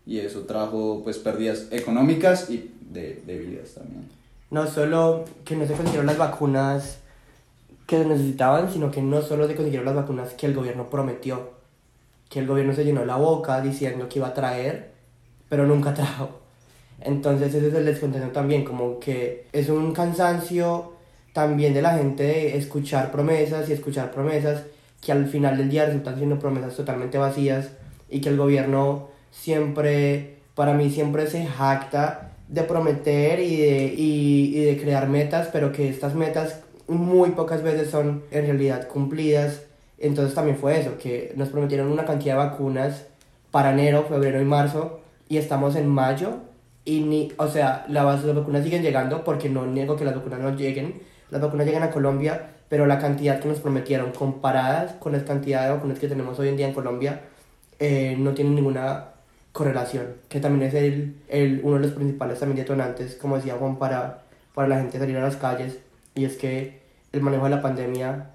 y 0.05 0.19
eso 0.19 0.41
trajo 0.41 1.01
pues 1.03 1.17
pérdidas 1.17 1.67
económicas 1.71 2.49
y 2.49 2.71
de, 2.91 3.21
de 3.25 3.37
vidas 3.39 3.73
también. 3.73 4.07
No 4.51 4.67
solo 4.67 5.25
que 5.43 5.55
no 5.55 5.65
se 5.65 5.73
consiguieron 5.73 6.05
las 6.05 6.17
vacunas 6.17 6.99
que 7.87 8.03
necesitaban, 8.03 8.71
sino 8.71 8.91
que 8.91 9.01
no 9.01 9.21
solo 9.21 9.47
se 9.47 9.55
consiguieron 9.55 9.85
las 9.85 9.95
vacunas 9.95 10.33
que 10.33 10.45
el 10.45 10.53
gobierno 10.53 10.89
prometió, 10.89 11.51
que 12.29 12.39
el 12.39 12.45
gobierno 12.45 12.73
se 12.73 12.83
llenó 12.83 13.05
la 13.05 13.15
boca 13.15 13.61
diciendo 13.61 14.09
que 14.09 14.19
iba 14.19 14.27
a 14.27 14.33
traer, 14.33 14.91
pero 15.49 15.65
nunca 15.65 15.93
trajo. 15.95 16.29
Entonces 16.99 17.53
ese 17.53 17.69
es 17.69 17.73
el 17.73 17.85
descontento 17.85 18.29
también, 18.29 18.65
como 18.65 18.99
que 18.99 19.47
es 19.53 19.69
un 19.69 19.93
cansancio 19.93 20.93
también 21.31 21.73
de 21.73 21.81
la 21.81 21.97
gente 21.97 22.23
de 22.23 22.57
escuchar 22.57 23.11
promesas 23.11 23.69
y 23.69 23.73
escuchar 23.73 24.11
promesas 24.11 24.63
que 25.01 25.11
al 25.11 25.27
final 25.27 25.57
del 25.57 25.69
día 25.69 25.85
resultan 25.85 26.17
siendo 26.17 26.39
promesas 26.39 26.75
totalmente 26.75 27.17
vacías 27.17 27.69
y 28.09 28.19
que 28.19 28.29
el 28.29 28.37
gobierno 28.37 29.09
siempre, 29.31 30.39
para 30.55 30.73
mí 30.73 30.89
siempre 30.89 31.27
se 31.27 31.45
jacta 31.45 32.31
de 32.49 32.63
prometer 32.63 33.39
y 33.39 33.57
de, 33.57 33.93
y, 33.95 34.57
y 34.57 34.65
de 34.65 34.81
crear 34.81 35.07
metas, 35.07 35.49
pero 35.53 35.71
que 35.71 35.87
estas 35.87 36.15
metas 36.15 36.61
muy 36.87 37.31
pocas 37.31 37.63
veces 37.63 37.89
son 37.89 38.23
en 38.31 38.45
realidad 38.45 38.87
cumplidas. 38.87 39.63
Entonces 39.97 40.35
también 40.35 40.57
fue 40.57 40.79
eso, 40.79 40.97
que 40.97 41.33
nos 41.35 41.49
prometieron 41.49 41.91
una 41.91 42.05
cantidad 42.05 42.35
de 42.35 42.49
vacunas 42.49 43.05
para 43.51 43.71
enero, 43.71 44.05
febrero 44.07 44.41
y 44.41 44.45
marzo, 44.45 44.99
y 45.27 45.37
estamos 45.37 45.75
en 45.75 45.87
mayo, 45.87 46.37
y 46.85 47.01
ni, 47.01 47.33
o 47.37 47.47
sea, 47.47 47.85
las, 47.89 48.25
vacunas 48.25 48.63
siguen 48.63 48.83
llegando, 48.83 49.23
porque 49.23 49.49
no 49.49 49.65
niego 49.65 49.95
que 49.95 50.05
las 50.05 50.15
vacunas 50.15 50.39
no 50.39 50.55
lleguen, 50.55 51.01
las 51.31 51.41
vacunas 51.41 51.65
llegan 51.65 51.83
a 51.83 51.91
Colombia, 51.91 52.51
pero 52.69 52.85
la 52.85 52.99
cantidad 52.99 53.39
que 53.39 53.47
nos 53.47 53.59
prometieron 53.59 54.11
comparadas 54.11 54.93
con 54.93 55.13
la 55.13 55.23
cantidad 55.25 55.63
de 55.63 55.71
vacunas 55.71 55.99
que 55.99 56.07
tenemos 56.07 56.37
hoy 56.39 56.49
en 56.49 56.57
día 56.57 56.67
en 56.67 56.73
Colombia, 56.73 57.21
eh, 57.79 58.15
no 58.17 58.33
tienen 58.33 58.55
ninguna 58.55 59.05
correlación, 59.51 60.15
que 60.29 60.39
también 60.39 60.69
es 60.69 60.75
el, 60.75 61.15
el, 61.29 61.61
uno 61.63 61.77
de 61.77 61.87
los 61.87 61.91
principales 61.91 62.39
también 62.39 62.57
detonantes, 62.57 63.15
como 63.15 63.37
decía 63.37 63.55
Juan, 63.55 63.77
para, 63.77 64.21
para 64.53 64.67
la 64.67 64.77
gente 64.77 64.99
salir 64.99 65.17
a 65.17 65.21
las 65.21 65.37
calles, 65.37 65.79
y 66.17 66.25
es 66.25 66.35
que 66.35 66.81
el 67.13 67.21
manejo 67.21 67.45
de 67.45 67.51
la 67.51 67.61
pandemia 67.61 68.31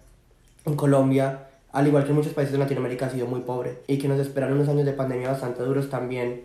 en 0.65 0.77
Colombia, 0.77 1.49
al 1.73 1.87
igual 1.87 2.05
que 2.05 2.11
en 2.11 2.17
muchos 2.17 2.33
países 2.33 2.53
de 2.53 2.59
Latinoamérica, 2.59 3.07
ha 3.07 3.11
sido 3.11 3.27
muy 3.27 3.41
pobre, 3.41 3.81
y 3.89 3.99
que 3.99 4.09
nos 4.09 4.21
esperan 4.21 4.53
unos 4.53 4.69
años 4.69 4.87
de 4.87 4.93
pandemia 4.93 5.31
bastante 5.31 5.63
duros 5.63 5.91
también, 5.91 6.45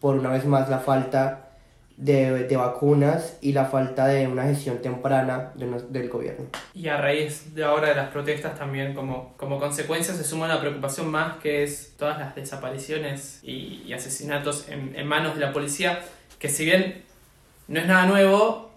por 0.00 0.16
una 0.16 0.30
vez 0.30 0.46
más 0.46 0.68
la 0.68 0.78
falta 0.78 1.48
de, 1.96 2.44
de, 2.44 2.56
vacunas 2.56 3.38
y 3.40 3.52
la 3.52 3.64
falta 3.64 4.06
de 4.06 4.28
una 4.28 4.44
gestión 4.44 4.78
temprana 4.78 5.50
de 5.56 5.66
del 5.88 6.08
gobierno. 6.08 6.46
Y 6.72 6.86
a 6.86 6.96
raíz 6.96 7.56
de 7.56 7.64
ahora 7.64 7.88
de 7.88 7.96
las 7.96 8.10
protestas 8.10 8.56
también 8.56 8.94
como, 8.94 9.34
como 9.36 9.58
consecuencia 9.58 10.14
se 10.14 10.22
suma 10.22 10.44
una 10.44 10.60
preocupación 10.60 11.10
más 11.10 11.38
que 11.38 11.64
es 11.64 11.96
todas 11.98 12.20
las 12.20 12.36
desapariciones 12.36 13.40
y, 13.42 13.92
asesinatos 13.92 14.68
en, 14.68 15.04
manos 15.08 15.34
de 15.34 15.40
la 15.40 15.52
policía, 15.52 15.98
que 16.38 16.48
si 16.48 16.64
bien 16.66 17.02
no 17.66 17.80
es 17.80 17.86
nada 17.88 18.06
nuevo, 18.06 18.67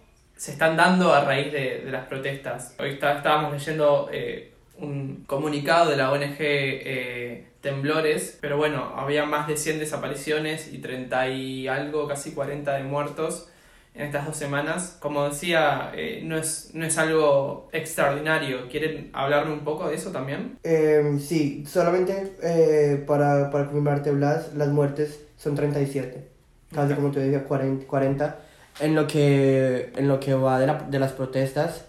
se 0.42 0.54
están 0.54 0.76
dando 0.76 1.14
a 1.14 1.24
raíz 1.24 1.52
de, 1.52 1.84
de 1.86 1.92
las 1.92 2.08
protestas. 2.08 2.74
Hoy 2.80 2.94
está, 2.94 3.18
estábamos 3.18 3.54
leyendo 3.54 4.10
eh, 4.12 4.52
un 4.80 5.24
comunicado 5.28 5.92
de 5.92 5.98
la 5.98 6.12
ONG 6.12 6.38
eh, 6.40 7.46
Temblores, 7.62 8.40
pero 8.42 8.58
bueno, 8.58 8.92
había 8.98 9.24
más 9.28 9.48
de 9.48 9.56
100 9.56 9.78
desapariciones 9.78 10.74
y 10.74 10.80
30 10.80 11.28
y 11.28 11.68
algo, 11.68 12.08
casi 12.08 12.32
40 12.32 12.74
de 12.74 12.84
muertos 12.84 13.50
en 13.94 14.08
estas 14.08 14.26
dos 14.26 14.36
semanas. 14.36 14.98
Como 15.00 15.30
decía, 15.30 15.92
eh, 15.94 16.24
no, 16.24 16.40
es, 16.40 16.72
no 16.74 16.88
es 16.88 16.98
algo 16.98 17.70
extraordinario. 17.72 18.68
¿Quieren 18.68 19.12
hablarme 19.14 19.54
un 19.54 19.64
poco 19.64 19.90
de 19.90 19.96
eso 19.96 20.12
también? 20.12 20.58
Eh, 20.64 21.20
sí, 21.20 21.66
solamente 21.68 22.34
eh, 22.42 23.04
para, 23.06 23.52
para 23.52 23.66
confirmarte, 23.66 24.10
Blas, 24.10 24.56
las 24.56 24.70
muertes 24.70 25.24
son 25.38 25.54
37. 25.54 26.28
Casi 26.74 26.96
como 26.96 27.12
te 27.12 27.20
decía, 27.20 27.44
40. 27.44 27.86
40 27.86 28.51
en, 28.80 28.96
lo 28.96 29.08
que, 29.08 29.92
en 29.96 30.08
lo 30.08 30.20
que 30.20 30.34
va 30.34 30.60
de, 30.60 30.68
la, 30.68 30.84
de 30.84 31.00
las 31.00 31.12
protestas, 31.14 31.86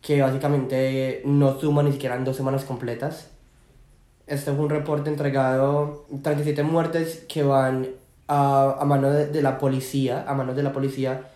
que 0.00 0.20
básicamente 0.22 1.22
no 1.24 1.58
suman 1.58 1.86
ni 1.86 1.92
siquiera 1.92 2.16
en 2.16 2.24
dos 2.24 2.36
semanas 2.36 2.64
completas. 2.64 3.30
Este 4.26 4.50
es 4.50 4.58
un 4.58 4.70
reporte 4.70 5.10
entregado, 5.10 6.06
37 6.22 6.62
muertes 6.62 7.24
que 7.28 7.42
van 7.42 7.88
a, 8.28 8.76
a 8.80 8.84
mano 8.84 9.10
de, 9.10 9.26
de, 9.28 9.42
la 9.42 9.58
policía, 9.58 10.24
a 10.26 10.34
manos 10.34 10.56
de 10.56 10.62
la 10.62 10.72
policía, 10.72 11.28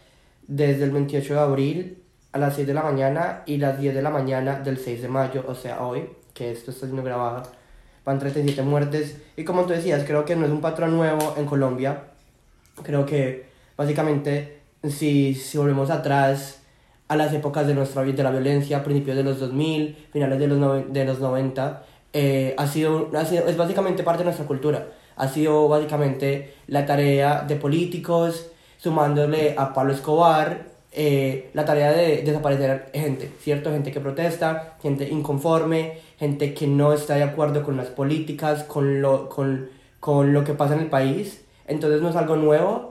desde 0.46 0.84
el 0.84 0.90
28 0.90 1.34
de 1.34 1.40
abril 1.40 2.02
a 2.32 2.38
las 2.38 2.54
6 2.54 2.66
de 2.66 2.74
la 2.74 2.82
mañana 2.82 3.42
y 3.46 3.56
las 3.58 3.78
10 3.78 3.94
de 3.94 4.02
la 4.02 4.10
mañana 4.10 4.60
del 4.60 4.78
6 4.78 5.02
de 5.02 5.08
mayo, 5.08 5.44
o 5.46 5.54
sea, 5.54 5.82
hoy, 5.84 6.08
que 6.34 6.52
esto 6.52 6.70
está 6.70 6.86
siendo 6.86 7.02
grabado, 7.02 7.42
van 8.04 8.18
37 8.18 8.62
muertes. 8.62 9.20
Y 9.36 9.44
como 9.44 9.64
tú 9.64 9.72
decías, 9.72 10.04
creo 10.04 10.24
que 10.24 10.36
no 10.36 10.46
es 10.46 10.52
un 10.52 10.60
patrón 10.60 10.96
nuevo 10.96 11.34
en 11.36 11.46
Colombia. 11.46 12.04
Creo 12.82 13.04
que 13.06 13.46
básicamente, 13.76 14.59
si, 14.88 15.34
si 15.34 15.58
volvemos 15.58 15.90
atrás 15.90 16.60
a 17.08 17.16
las 17.16 17.32
épocas 17.32 17.66
de, 17.66 17.74
nuestra, 17.74 18.02
de 18.02 18.22
la 18.22 18.30
violencia, 18.30 18.84
principios 18.84 19.16
de 19.16 19.24
los 19.24 19.40
2000, 19.40 20.06
finales 20.12 20.38
de 20.38 20.46
los, 20.46 20.92
de 20.92 21.04
los 21.04 21.18
90, 21.18 21.82
eh, 22.12 22.54
ha, 22.56 22.66
sido, 22.66 23.10
ha 23.16 23.24
sido, 23.24 23.48
es 23.48 23.56
básicamente 23.56 24.02
parte 24.02 24.20
de 24.20 24.26
nuestra 24.26 24.46
cultura. 24.46 24.88
Ha 25.16 25.28
sido 25.28 25.68
básicamente 25.68 26.54
la 26.66 26.86
tarea 26.86 27.42
de 27.42 27.56
políticos, 27.56 28.50
sumándole 28.78 29.54
a 29.58 29.74
Pablo 29.74 29.92
Escobar, 29.92 30.66
eh, 30.92 31.50
la 31.52 31.64
tarea 31.64 31.92
de 31.92 32.22
desaparecer 32.22 32.90
gente, 32.92 33.30
¿cierto? 33.40 33.70
Gente 33.70 33.92
que 33.92 34.00
protesta, 34.00 34.76
gente 34.82 35.08
inconforme, 35.08 35.98
gente 36.18 36.54
que 36.54 36.66
no 36.66 36.92
está 36.92 37.14
de 37.14 37.22
acuerdo 37.22 37.62
con 37.62 37.76
las 37.76 37.88
políticas, 37.88 38.64
con 38.64 39.00
lo, 39.02 39.28
con, 39.28 39.68
con 40.00 40.32
lo 40.32 40.42
que 40.44 40.54
pasa 40.54 40.74
en 40.74 40.80
el 40.80 40.90
país. 40.90 41.44
Entonces 41.66 42.02
no 42.02 42.08
es 42.08 42.16
algo 42.16 42.36
nuevo, 42.36 42.89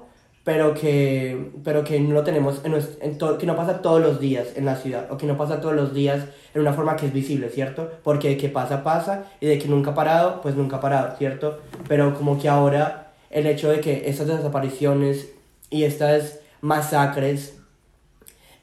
pero 0.49 0.73
que, 0.73 1.51
pero 1.63 1.83
que 1.83 1.99
no 1.99 2.15
lo 2.15 2.23
tenemos, 2.23 2.61
en, 2.65 2.73
en 3.01 3.19
to, 3.19 3.37
que 3.37 3.45
no 3.45 3.55
pasa 3.55 3.83
todos 3.83 4.01
los 4.01 4.19
días 4.19 4.47
en 4.55 4.65
la 4.65 4.75
ciudad, 4.75 5.05
o 5.11 5.15
que 5.15 5.27
no 5.27 5.37
pasa 5.37 5.61
todos 5.61 5.75
los 5.75 5.93
días 5.93 6.23
en 6.55 6.61
una 6.61 6.73
forma 6.73 6.95
que 6.95 7.05
es 7.05 7.13
visible, 7.13 7.49
¿cierto? 7.49 7.91
Porque 8.03 8.29
de 8.29 8.37
que 8.37 8.49
pasa, 8.49 8.83
pasa, 8.83 9.25
y 9.39 9.45
de 9.45 9.59
que 9.59 9.67
nunca 9.67 9.91
ha 9.91 9.93
parado, 9.93 10.41
pues 10.41 10.55
nunca 10.55 10.77
ha 10.77 10.81
parado, 10.81 11.15
¿cierto? 11.19 11.59
Pero 11.87 12.15
como 12.15 12.39
que 12.41 12.49
ahora 12.49 13.11
el 13.29 13.45
hecho 13.45 13.69
de 13.69 13.79
que 13.79 14.09
estas 14.09 14.25
desapariciones 14.25 15.29
y 15.69 15.83
estas 15.83 16.39
masacres, 16.61 17.59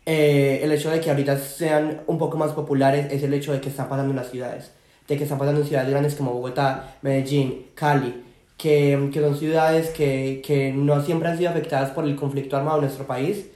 eh, 0.07 0.59
el 0.64 0.73
hecho 0.73 0.90
de 0.90 0.99
que 0.99 1.11
ahorita 1.11 1.38
sean 1.38 2.00
un 2.09 2.19
poco 2.19 2.37
más 2.37 2.50
populares 2.50 3.12
es 3.12 3.23
el 3.23 3.33
hecho 3.33 3.52
de 3.52 3.61
que 3.61 3.69
están 3.69 3.88
pasando 3.88 4.11
en 4.11 4.16
las 4.16 4.33
ciudades, 4.33 4.73
de 5.07 5.16
que 5.16 5.23
están 5.23 5.38
pasando 5.38 5.61
en 5.61 5.69
ciudades 5.69 5.88
grandes 5.88 6.16
como 6.16 6.33
Bogotá, 6.33 6.97
Medellín, 7.02 7.66
Cali, 7.76 8.25
que, 8.57 9.11
que 9.13 9.21
son 9.21 9.37
ciudades 9.37 9.91
que, 9.91 10.43
que 10.45 10.73
no 10.73 11.03
siempre 11.03 11.29
han 11.29 11.39
sido 11.39 11.51
afectadas 11.51 11.91
por 11.91 12.05
el 12.05 12.17
conflicto 12.17 12.57
armado 12.57 12.79
en 12.79 12.85
nuestro 12.85 13.07
país, 13.07 13.47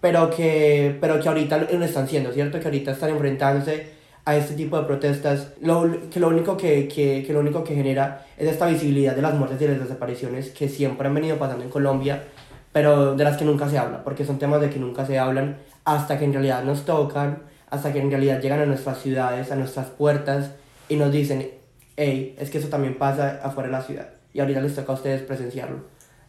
pero 0.00 0.30
que, 0.30 0.96
pero 1.00 1.20
que 1.20 1.28
ahorita 1.28 1.58
lo 1.58 1.84
están 1.84 2.08
siendo, 2.08 2.32
¿cierto? 2.32 2.58
Que 2.58 2.64
ahorita 2.66 2.92
están 2.92 3.10
enfrentándose 3.10 3.92
a 4.24 4.36
este 4.36 4.54
tipo 4.54 4.78
de 4.78 4.84
protestas, 4.84 5.52
lo, 5.60 6.10
que, 6.10 6.20
lo 6.20 6.28
único 6.28 6.56
que, 6.56 6.88
que, 6.88 7.24
que 7.26 7.32
lo 7.32 7.40
único 7.40 7.64
que 7.64 7.74
genera 7.74 8.26
es 8.36 8.48
esta 8.48 8.66
visibilidad 8.66 9.16
de 9.16 9.22
las 9.22 9.34
muertes 9.34 9.60
y 9.60 9.66
las 9.66 9.80
desapariciones 9.80 10.50
que 10.50 10.68
siempre 10.68 11.08
han 11.08 11.14
venido 11.14 11.38
pasando 11.38 11.64
en 11.64 11.70
Colombia, 11.70 12.24
pero 12.72 13.14
de 13.14 13.24
las 13.24 13.36
que 13.36 13.44
nunca 13.44 13.68
se 13.68 13.78
habla, 13.78 14.04
porque 14.04 14.24
son 14.24 14.38
temas 14.38 14.60
de 14.60 14.70
que 14.70 14.78
nunca 14.78 15.06
se 15.06 15.18
hablan 15.18 15.58
hasta 15.84 16.18
que 16.18 16.24
en 16.24 16.32
realidad 16.32 16.64
nos 16.64 16.84
tocan, 16.84 17.42
hasta 17.70 17.92
que 17.92 18.00
en 18.00 18.10
realidad 18.10 18.40
llegan 18.40 18.60
a 18.60 18.66
nuestras 18.66 18.98
ciudades, 18.98 19.50
a 19.50 19.56
nuestras 19.56 19.86
puertas 19.88 20.52
y 20.88 20.96
nos 20.96 21.12
dicen, 21.12 21.50
hey, 21.96 22.36
es 22.38 22.50
que 22.50 22.58
eso 22.58 22.68
también 22.68 22.96
pasa 22.96 23.40
afuera 23.42 23.68
de 23.68 23.72
la 23.72 23.82
ciudad 23.82 24.11
y 24.32 24.40
ahorita 24.40 24.60
les 24.60 24.74
toca 24.74 24.92
a 24.92 24.96
ustedes 24.96 25.22
presenciarlo. 25.22 25.80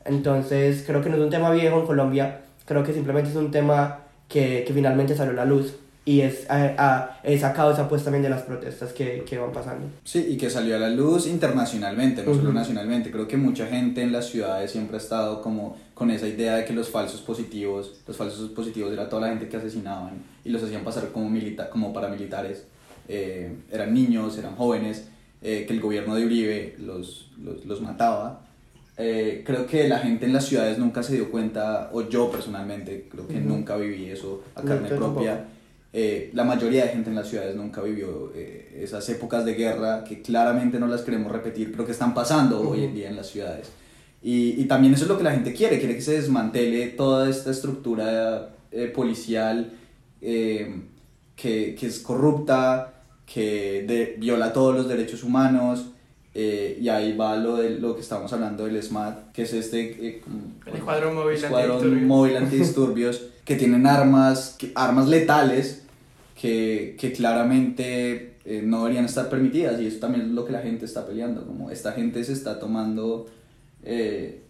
Entonces 0.05 0.83
creo 0.85 1.01
que 1.01 1.09
no 1.09 1.15
es 1.15 1.21
un 1.21 1.29
tema 1.29 1.51
viejo 1.51 1.79
en 1.79 1.85
Colombia, 1.85 2.41
creo 2.65 2.83
que 2.83 2.93
simplemente 2.93 3.29
es 3.29 3.35
un 3.35 3.51
tema 3.51 3.99
que, 4.27 4.63
que 4.65 4.73
finalmente 4.73 5.15
salió 5.15 5.31
a 5.33 5.35
la 5.35 5.45
luz 5.45 5.75
y 6.05 6.19
es 6.19 6.49
a, 6.49 6.73
a, 6.77 7.19
esa 7.23 7.53
causa 7.53 7.87
pues 7.87 8.03
también 8.03 8.23
de 8.23 8.29
las 8.29 8.41
protestas 8.41 8.91
que, 8.91 9.23
que, 9.25 9.37
van 9.37 9.53
pasando. 9.53 9.87
Sí, 10.03 10.25
y 10.31 10.37
que 10.37 10.49
salió 10.49 10.75
a 10.75 10.79
la 10.79 10.89
luz 10.89 11.27
internacionalmente, 11.27 12.23
no 12.23 12.31
uh 12.31 12.33
-huh. 12.33 12.37
solo 12.39 12.53
nacionalmente. 12.53 13.09
Creo 13.09 13.25
que 13.27 13.37
mucha 13.37 13.67
gente 13.67 14.01
en 14.01 14.11
las 14.11 14.27
ciudades 14.27 14.71
siempre 14.71 14.97
ha 14.97 14.99
estado 14.99 15.41
como 15.41 15.77
con 15.93 16.11
esa 16.11 16.27
idea 16.27 16.55
de 16.55 16.65
que 16.65 16.73
los 16.73 16.89
falsos 16.89 17.21
positivos, 17.21 18.01
los 18.05 18.17
falsos 18.17 18.49
positivos 18.49 18.91
era 18.91 19.07
toda 19.07 19.21
la 19.23 19.27
gente 19.29 19.47
que 19.47 19.55
asesinaban 19.55 20.23
y 20.43 20.49
los 20.49 20.61
hacían 20.61 20.83
pasar 20.83 21.07
como, 21.13 21.29
milita 21.29 21.69
como 21.69 21.93
paramilitares. 21.93 22.65
Eh, 23.07 23.53
eran 23.71 23.93
niños, 23.93 24.37
eran 24.37 24.55
jóvenes, 24.55 25.07
eh, 25.43 25.65
que 25.67 25.73
el 25.73 25.81
gobierno 25.81 26.15
de 26.15 26.25
Uribe 26.25 26.75
los, 26.79 27.31
los, 27.37 27.65
los 27.65 27.81
mataba. 27.81 28.43
Eh, 28.95 29.43
creo 29.45 29.65
que 29.65 29.87
la 29.87 29.99
gente 29.99 30.25
en 30.25 30.33
las 30.33 30.45
ciudades 30.45 30.77
nunca 30.77 31.01
se 31.01 31.15
dio 31.15 31.31
cuenta, 31.31 31.89
o 31.93 32.07
yo 32.07 32.29
personalmente 32.31 33.07
creo 33.09 33.27
que 33.27 33.35
uh 33.35 33.37
-huh. 33.37 33.45
nunca 33.45 33.75
viví 33.75 34.05
eso 34.05 34.43
a 34.55 34.61
carne 34.61 34.89
no, 34.89 34.95
propia. 34.95 35.45
Eh, 35.91 36.31
la 36.33 36.43
mayoría 36.43 36.85
de 36.85 36.89
gente 36.89 37.09
en 37.09 37.15
las 37.15 37.27
ciudades 37.27 37.55
nunca 37.55 37.81
vivió 37.81 38.31
eh, 38.35 38.79
esas 38.81 39.07
épocas 39.09 39.45
de 39.45 39.53
guerra 39.53 40.03
que 40.03 40.21
claramente 40.21 40.79
no 40.79 40.87
las 40.87 41.01
queremos 41.01 41.31
repetir, 41.31 41.71
pero 41.71 41.85
que 41.85 41.91
están 41.91 42.13
pasando 42.13 42.61
uh 42.61 42.65
-huh. 42.65 42.71
hoy 42.71 42.83
en 42.85 42.93
día 42.93 43.09
en 43.09 43.15
las 43.15 43.27
ciudades. 43.27 43.71
Y, 44.21 44.61
y, 44.61 44.65
también 44.65 44.93
eso 44.93 45.03
es 45.03 45.09
lo 45.09 45.17
que 45.17 45.23
la 45.23 45.31
gente 45.31 45.53
quiere, 45.53 45.79
quiere 45.79 45.95
que 45.95 46.01
se 46.01 46.13
desmantele 46.13 46.87
toda 46.87 47.29
esta 47.29 47.51
estructura 47.51 48.55
eh, 48.71 48.87
policial 48.87 49.73
que, 50.21 51.75
que, 51.77 51.85
es 51.85 51.99
corrupta, 51.99 52.92
que 53.25 53.83
de, 53.87 54.15
viola 54.19 54.53
todos 54.53 54.75
los 54.75 54.87
derechos 54.87 55.23
humanos. 55.23 55.87
Eh, 56.35 56.79
y 56.81 56.89
ahí 56.89 57.15
va 57.15 57.35
lo 57.37 57.57
de 57.57 57.79
lo 57.79 57.93
que 57.93 58.01
estamos 58.01 58.33
hablando 58.33 58.65
del 58.65 58.81
SMAT, 58.81 59.31
que 59.33 59.43
es 59.43 59.53
este 59.53 60.07
eh, 60.07 60.21
el 60.65 60.73
escuadrón 60.73 61.13
móvil 61.13 61.35
escuadrón 61.35 61.75
antidisturbios, 61.75 62.07
móvil 62.07 62.37
antidisturbios 62.37 63.21
que 63.45 63.55
tienen 63.55 63.85
armas, 63.85 64.55
que, 64.57 64.71
armas 64.73 65.07
letales 65.07 65.83
que, 66.33 66.95
que 66.99 67.11
claramente 67.13 68.33
eh, 68.45 68.61
no 68.61 68.79
deberían 68.79 69.05
estar 69.05 69.29
permitidas 69.29 69.79
y 69.79 69.87
eso 69.87 69.99
también 69.99 70.25
es 70.25 70.31
lo 70.31 70.43
que 70.43 70.51
la 70.51 70.61
gente 70.61 70.83
está 70.83 71.05
peleando, 71.05 71.45
como 71.45 71.71
esta 71.71 71.93
gente 71.93 72.21
se 72.25 72.33
está 72.33 72.59
tomando, 72.59 73.27
eh, 73.83 74.41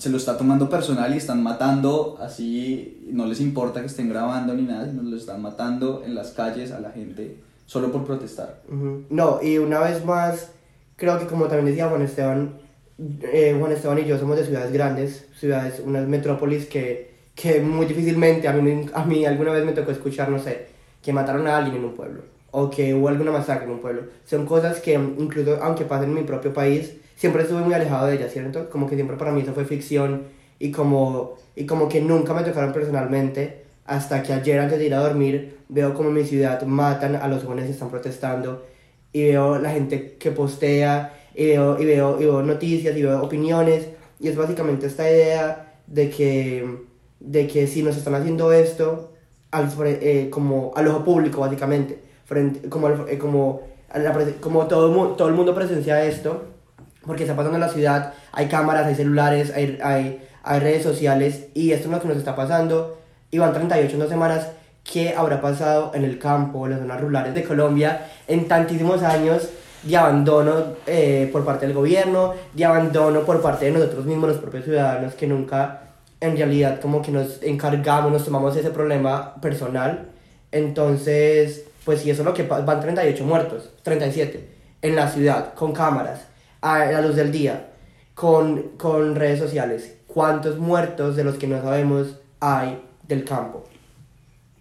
se 0.00 0.08
lo 0.08 0.16
está 0.16 0.38
tomando 0.38 0.70
personal 0.70 1.12
y 1.12 1.18
están 1.18 1.42
matando 1.42 2.16
así, 2.20 3.06
no 3.12 3.26
les 3.26 3.38
importa 3.40 3.80
que 3.80 3.86
estén 3.86 4.08
grabando 4.08 4.54
ni 4.54 4.62
nada, 4.62 4.86
sino 4.86 5.02
lo 5.02 5.14
están 5.14 5.42
matando 5.42 6.02
en 6.06 6.14
las 6.14 6.30
calles 6.30 6.72
a 6.72 6.80
la 6.80 6.90
gente 6.90 7.36
solo 7.66 7.92
por 7.92 8.04
protestar. 8.06 8.62
No, 9.10 9.40
y 9.42 9.58
una 9.58 9.78
vez 9.78 10.02
más, 10.02 10.52
creo 10.96 11.18
que 11.18 11.26
como 11.26 11.48
también 11.48 11.66
decía 11.66 11.88
Juan 11.88 12.00
Esteban, 12.00 12.54
eh, 12.98 13.54
Juan 13.58 13.72
Esteban 13.72 13.98
y 13.98 14.06
yo 14.06 14.18
somos 14.18 14.38
de 14.38 14.46
ciudades 14.46 14.72
grandes, 14.72 15.26
ciudades, 15.38 15.82
unas 15.84 16.08
metrópolis 16.08 16.64
que, 16.64 17.10
que 17.34 17.60
muy 17.60 17.84
difícilmente, 17.84 18.48
a 18.48 18.54
mí, 18.54 18.86
a 18.94 19.04
mí 19.04 19.26
alguna 19.26 19.52
vez 19.52 19.66
me 19.66 19.72
tocó 19.72 19.90
escuchar, 19.90 20.30
no 20.30 20.38
sé, 20.38 20.68
que 21.02 21.12
mataron 21.12 21.46
a 21.46 21.58
alguien 21.58 21.76
en 21.76 21.84
un 21.84 21.94
pueblo, 21.94 22.22
o 22.52 22.70
que 22.70 22.94
hubo 22.94 23.08
alguna 23.08 23.32
masacre 23.32 23.66
en 23.66 23.72
un 23.72 23.80
pueblo. 23.80 24.04
Son 24.24 24.46
cosas 24.46 24.80
que 24.80 24.94
incluso 24.94 25.58
aunque 25.62 25.84
pasen 25.84 26.08
en 26.08 26.14
mi 26.14 26.22
propio 26.22 26.54
país, 26.54 26.94
siempre 27.20 27.42
estuve 27.42 27.60
muy 27.60 27.74
alejado 27.74 28.06
de 28.06 28.14
ellas, 28.14 28.32
¿cierto? 28.32 28.70
Como 28.70 28.88
que 28.88 28.94
siempre 28.94 29.18
para 29.18 29.30
mí 29.30 29.42
eso 29.42 29.52
fue 29.52 29.66
ficción 29.66 30.22
y 30.58 30.70
como, 30.70 31.36
y 31.54 31.66
como 31.66 31.86
que 31.86 32.00
nunca 32.00 32.32
me 32.32 32.42
tocaron 32.42 32.72
personalmente 32.72 33.64
hasta 33.84 34.22
que 34.22 34.32
ayer 34.32 34.58
antes 34.58 34.78
de 34.78 34.86
ir 34.86 34.94
a 34.94 35.00
dormir 35.00 35.58
veo 35.68 35.92
como 35.92 36.08
en 36.08 36.14
mi 36.14 36.24
ciudad 36.24 36.62
matan 36.62 37.16
a 37.16 37.28
los 37.28 37.44
jóvenes 37.44 37.66
que 37.66 37.72
están 37.72 37.90
protestando 37.90 38.64
y 39.12 39.24
veo 39.24 39.58
la 39.58 39.70
gente 39.70 40.16
que 40.18 40.30
postea 40.30 41.12
y 41.34 41.48
veo, 41.48 41.78
y 41.78 41.84
veo, 41.84 42.18
y 42.18 42.24
veo 42.24 42.40
noticias 42.40 42.96
y 42.96 43.02
veo 43.02 43.22
opiniones 43.22 43.88
y 44.18 44.28
es 44.28 44.36
básicamente 44.36 44.86
esta 44.86 45.10
idea 45.10 45.74
de 45.86 46.08
que, 46.08 46.78
de 47.20 47.46
que 47.46 47.66
si 47.66 47.82
nos 47.82 47.98
están 47.98 48.14
haciendo 48.14 48.50
esto 48.50 49.12
al, 49.50 49.70
eh, 49.84 50.28
como 50.30 50.72
al 50.74 50.88
ojo 50.88 51.04
público 51.04 51.42
básicamente 51.42 51.98
frente, 52.24 52.66
como, 52.70 52.88
eh, 52.88 53.18
como, 53.18 53.60
a 53.90 53.98
la 53.98 54.16
como 54.40 54.66
todo, 54.68 55.08
todo 55.16 55.28
el 55.28 55.34
mundo 55.34 55.54
presencia 55.54 56.02
esto 56.06 56.59
porque 57.06 57.24
está 57.24 57.34
pasando 57.34 57.56
en 57.56 57.62
la 57.62 57.68
ciudad, 57.68 58.14
hay 58.32 58.46
cámaras, 58.46 58.86
hay 58.86 58.94
celulares, 58.94 59.52
hay, 59.54 59.78
hay, 59.82 60.26
hay 60.42 60.60
redes 60.60 60.82
sociales 60.82 61.46
y 61.54 61.72
esto 61.72 61.86
es 61.86 61.90
lo 61.92 62.00
que 62.00 62.08
nos 62.08 62.16
está 62.16 62.36
pasando 62.36 62.98
y 63.30 63.38
van 63.38 63.52
38 63.52 63.92
en 63.92 64.00
dos 64.00 64.08
semanas. 64.08 64.48
¿Qué 64.82 65.14
habrá 65.14 65.40
pasado 65.40 65.92
en 65.94 66.04
el 66.04 66.18
campo, 66.18 66.64
en 66.64 66.72
las 66.72 66.80
zonas 66.80 67.00
rurales 67.00 67.34
de 67.34 67.44
Colombia 67.44 68.06
en 68.26 68.48
tantísimos 68.48 69.02
años 69.02 69.48
de 69.82 69.96
abandono 69.96 70.76
eh, 70.86 71.28
por 71.32 71.44
parte 71.44 71.66
del 71.66 71.74
gobierno, 71.74 72.34
de 72.52 72.64
abandono 72.64 73.20
por 73.20 73.40
parte 73.40 73.66
de 73.66 73.72
nosotros 73.72 74.04
mismos, 74.04 74.30
los 74.30 74.38
propios 74.38 74.64
ciudadanos, 74.64 75.14
que 75.14 75.26
nunca 75.26 75.82
en 76.20 76.36
realidad 76.36 76.80
como 76.80 77.00
que 77.02 77.12
nos 77.12 77.42
encargamos, 77.42 78.12
nos 78.12 78.24
tomamos 78.24 78.56
ese 78.56 78.70
problema 78.70 79.34
personal? 79.40 80.08
Entonces, 80.52 81.64
pues 81.84 82.00
si 82.00 82.10
eso 82.10 82.22
es 82.22 82.26
lo 82.26 82.34
que 82.34 82.42
van 82.42 82.80
38 82.80 83.24
muertos, 83.24 83.70
37, 83.82 84.48
en 84.82 84.96
la 84.96 85.08
ciudad, 85.08 85.54
con 85.54 85.72
cámaras, 85.72 86.29
a 86.60 86.84
la 86.86 87.00
luz 87.00 87.16
del 87.16 87.32
día, 87.32 87.70
con, 88.14 88.76
con 88.76 89.14
redes 89.14 89.38
sociales. 89.38 89.96
¿Cuántos 90.06 90.58
muertos 90.58 91.16
de 91.16 91.24
los 91.24 91.36
que 91.36 91.46
no 91.46 91.60
sabemos 91.62 92.18
hay 92.40 92.82
del 93.06 93.24
campo? 93.24 93.64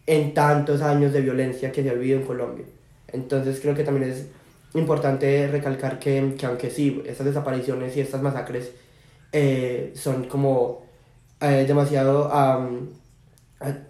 En 0.05 0.33
tantos 0.33 0.81
años 0.81 1.13
de 1.13 1.21
violencia 1.21 1.71
que 1.71 1.83
se 1.83 1.89
ha 1.89 1.93
vivido 1.93 2.19
en 2.19 2.25
Colombia. 2.25 2.65
Entonces 3.09 3.59
creo 3.61 3.75
que 3.75 3.83
también 3.83 4.11
es 4.11 4.27
importante 4.73 5.47
recalcar 5.47 5.99
que, 5.99 6.35
que 6.37 6.45
aunque 6.45 6.69
sí, 6.69 7.01
estas 7.05 7.25
desapariciones 7.27 7.95
y 7.97 8.01
estas 8.01 8.21
masacres 8.21 8.71
eh, 9.31 9.91
son 9.95 10.25
como 10.25 10.83
eh, 11.41 11.65
demasiado... 11.67 12.29
a- 12.31 12.69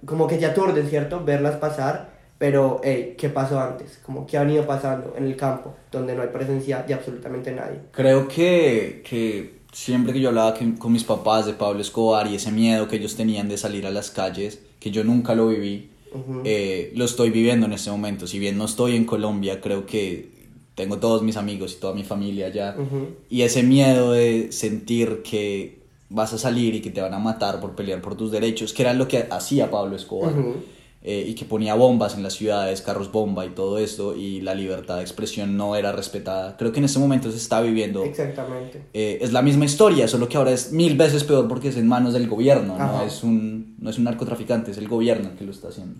como 0.06 0.28
que 0.28 0.38
te 0.38 0.46
aturden, 0.48 0.88
¿cierto? 0.90 1.24
Verlas 1.24 1.58
pasar, 1.58 2.09
pero 2.40 2.82
hey, 2.84 3.14
¿qué 3.18 3.30
pasó 3.30 3.60
antes? 3.60 4.00
Como 4.04 4.26
que 4.26 4.38
ha 4.38 4.44
venido 4.44 4.66
pasando 4.66 5.14
en 5.16 5.26
el 5.26 5.36
campo, 5.36 5.76
donde 5.92 6.16
no 6.16 6.24
hay 6.24 6.30
presencia 6.30 6.82
de 6.82 6.96
absolutamente 6.96 7.52
nadie. 7.52 7.80
Creo 7.92 8.28
que, 8.28 9.04
que 9.08 9.60
siempre 9.72 10.14
que 10.14 10.20
yo 10.22 10.30
hablaba 10.30 10.56
que- 10.56 10.74
con 10.80 10.92
mis 10.92 11.04
papás 11.04 11.46
de 11.46 11.54
Pablo 11.54 11.80
Escobar 11.82 12.26
y 12.28 12.36
ese 12.36 12.52
miedo 12.52 12.88
que 12.88 12.96
ellos 12.96 13.16
tenían 13.16 13.48
de 13.50 13.58
salir 13.58 13.86
a 13.86 13.92
las 13.92 14.10
calles, 14.10 14.60
que 14.80 14.90
yo 14.90 15.04
nunca 15.04 15.36
lo 15.36 15.50
viví, 15.50 15.90
Ujú. 16.14 16.42
eh, 16.46 16.92
lo 16.96 17.06
estoy 17.06 17.30
viviendo 17.30 17.68
en 17.68 17.74
este 17.74 17.92
momento. 17.92 18.26
Si 18.26 18.40
bien 18.40 18.58
no 18.58 18.66
estoy 18.66 18.96
en 18.96 19.06
Colombia, 19.06 19.62
creo 19.62 19.86
que 19.86 20.30
tengo 20.76 20.98
todos 20.98 21.22
mis 21.22 21.36
amigos 21.36 21.74
y 21.78 21.80
toda 21.82 21.94
mi 21.94 22.04
familia 22.06 22.48
allá. 22.48 22.74
Ujú. 22.80 23.10
Y 23.30 23.42
ese 23.42 23.62
miedo 23.64 24.14
de 24.14 24.52
sentir 24.54 25.22
que 25.24 25.78
vas 26.10 26.32
a 26.34 26.38
salir 26.38 26.74
y 26.74 26.82
que 26.82 26.90
te 26.90 27.02
van 27.02 27.14
a 27.14 27.20
matar 27.20 27.60
por 27.60 27.76
pelear 27.76 28.02
por 28.02 28.16
tus 28.16 28.32
derechos, 28.32 28.72
que 28.74 28.82
era 28.84 28.94
lo 28.94 29.08
que 29.10 29.28
hacía 29.30 29.70
Pablo 29.70 29.96
Escobar. 29.98 30.32
Ujú. 30.32 30.56
Eh, 31.02 31.24
y 31.28 31.34
que 31.36 31.46
ponía 31.46 31.76
bombas 31.76 32.16
en 32.16 32.24
las 32.24 32.34
ciudades, 32.34 32.82
carros 32.82 33.12
bomba 33.12 33.46
y 33.46 33.50
todo 33.50 33.78
esto, 33.80 34.16
y 34.16 34.42
la 34.42 34.54
libertad 34.54 34.98
de 34.98 35.02
expresión 35.02 35.56
no 35.56 35.76
era 35.78 35.92
respetada. 35.94 36.58
Creo 36.58 36.72
que 36.74 36.80
en 36.80 36.86
este 36.86 37.00
momento 37.00 37.32
se 37.32 37.38
está 37.38 37.62
viviendo. 37.62 38.04
Exactamente. 38.04 38.82
eh, 38.94 39.18
es 39.22 39.32
la 39.32 39.42
misma 39.42 39.66
historia, 39.66 40.08
solo 40.08 40.28
que 40.28 40.38
ahora 40.38 40.52
es 40.52 40.72
mil 40.74 40.98
veces 40.98 41.24
peor 41.24 41.48
porque 41.48 41.70
es 41.70 41.78
en 41.78 41.88
manos 41.88 42.14
del 42.14 42.28
gobierno, 42.28 42.78
no 42.78 43.04
es, 43.04 43.24
un, 43.24 43.76
no 43.80 43.90
es 43.90 43.98
un 43.98 44.04
narcotraficante, 44.04 44.72
es 44.72 44.78
el 44.78 44.88
gobierno 44.90 45.30
el 45.30 45.36
que 45.38 45.46
lo 45.46 45.52
está 45.52 45.70
haciendo. 45.70 46.00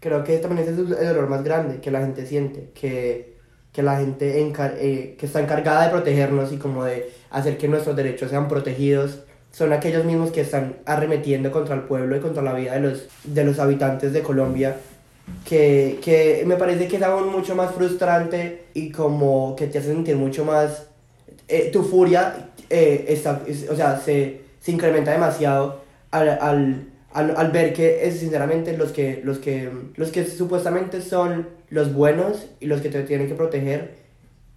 Creo 0.00 0.22
que 0.22 0.36
también 0.38 0.62
ese 0.68 0.72
es 0.72 0.78
el 0.78 0.88
dolor 1.08 1.28
más 1.28 1.42
grande 1.42 1.80
que 1.80 1.90
la 1.90 2.00
gente 2.00 2.26
siente, 2.26 2.70
que, 2.74 3.38
que 3.72 3.82
la 3.82 3.98
gente 3.98 4.40
encar- 4.46 4.76
eh, 4.78 5.16
que 5.18 5.26
está 5.26 5.40
encargada 5.40 5.84
de 5.86 5.90
protegernos 5.90 6.52
y 6.52 6.58
como 6.58 6.84
de 6.84 7.10
hacer 7.30 7.56
que 7.58 7.68
nuestros 7.68 7.96
derechos 7.96 8.30
sean 8.30 8.46
protegidos, 8.46 9.20
son 9.54 9.72
aquellos 9.72 10.04
mismos 10.04 10.30
que 10.32 10.40
están 10.42 10.76
arremetiendo 10.84 11.50
contra 11.52 11.74
el 11.76 11.82
pueblo 11.82 12.16
y 12.16 12.20
contra 12.20 12.42
la 12.42 12.52
vida 12.54 12.74
de 12.74 12.80
los, 12.80 13.06
de 13.24 13.44
los 13.44 13.58
habitantes 13.60 14.12
de 14.12 14.20
Colombia, 14.22 14.76
que, 15.48 16.00
que 16.02 16.42
me 16.46 16.56
parece 16.56 16.88
que 16.88 16.96
es 16.96 17.02
aún 17.02 17.30
mucho 17.30 17.54
más 17.54 17.72
frustrante 17.72 18.64
y 18.74 18.90
como 18.90 19.54
que 19.56 19.66
te 19.68 19.78
hace 19.78 19.88
sentir 19.88 20.16
mucho 20.16 20.44
más... 20.44 20.86
eh, 21.48 21.70
tu 21.72 21.82
furia, 21.84 22.50
eh, 22.68 23.04
está, 23.08 23.42
es- 23.46 23.68
o 23.70 23.76
sea, 23.76 23.98
se, 24.00 24.40
se 24.60 24.72
incrementa 24.72 25.12
demasiado 25.12 25.82
al, 26.10 26.28
al, 26.30 26.86
al, 27.12 27.36
al 27.36 27.50
ver 27.52 27.72
que 27.72 28.06
es 28.08 28.18
sinceramente 28.20 28.76
los 28.76 28.90
que, 28.92 29.20
los, 29.24 29.38
que, 29.38 29.70
los 29.96 30.10
que 30.10 30.24
supuestamente 30.26 31.00
son 31.00 31.48
los 31.70 31.94
buenos 31.94 32.46
y 32.60 32.66
los 32.66 32.80
que 32.80 32.88
te 32.90 33.02
tienen 33.04 33.28
que 33.28 33.34
proteger 33.34 33.94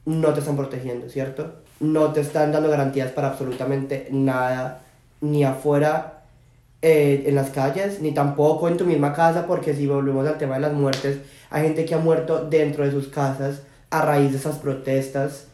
no 0.06 0.34
te 0.34 0.40
están 0.40 0.56
protegiendo, 0.58 1.10
¿cierto? 1.10 1.56
No 1.80 2.14
te 2.14 2.22
están 2.22 2.52
dando 2.52 2.70
garantías 2.70 3.12
para 3.12 3.28
absolutamente 3.30 4.08
nada, 4.12 4.82
ni 5.22 5.44
afuera 5.44 6.24
eh, 6.82 7.24
en 7.26 7.36
las 7.36 7.50
calles, 7.50 8.02
ni 8.02 8.14
tampoco 8.14 8.68
en 8.68 8.78
tu 8.78 8.86
misma 8.86 9.14
casa, 9.14 9.48
porque 9.48 9.74
si 9.74 9.88
volvemos 9.88 10.28
al 10.28 10.38
tema 10.38 10.56
de 10.56 10.62
las 10.62 10.74
muertes, 10.74 11.20
hay 11.50 11.64
gente 11.64 11.86
que 11.86 11.96
ha 11.96 11.98
muerto 11.98 12.46
dentro 12.46 12.86
de 12.86 12.92
sus 12.92 13.08
casas 13.08 13.62
a 13.90 14.04
raíz 14.04 14.32
de 14.32 14.38
esas 14.38 14.58
protestas. 14.58 15.48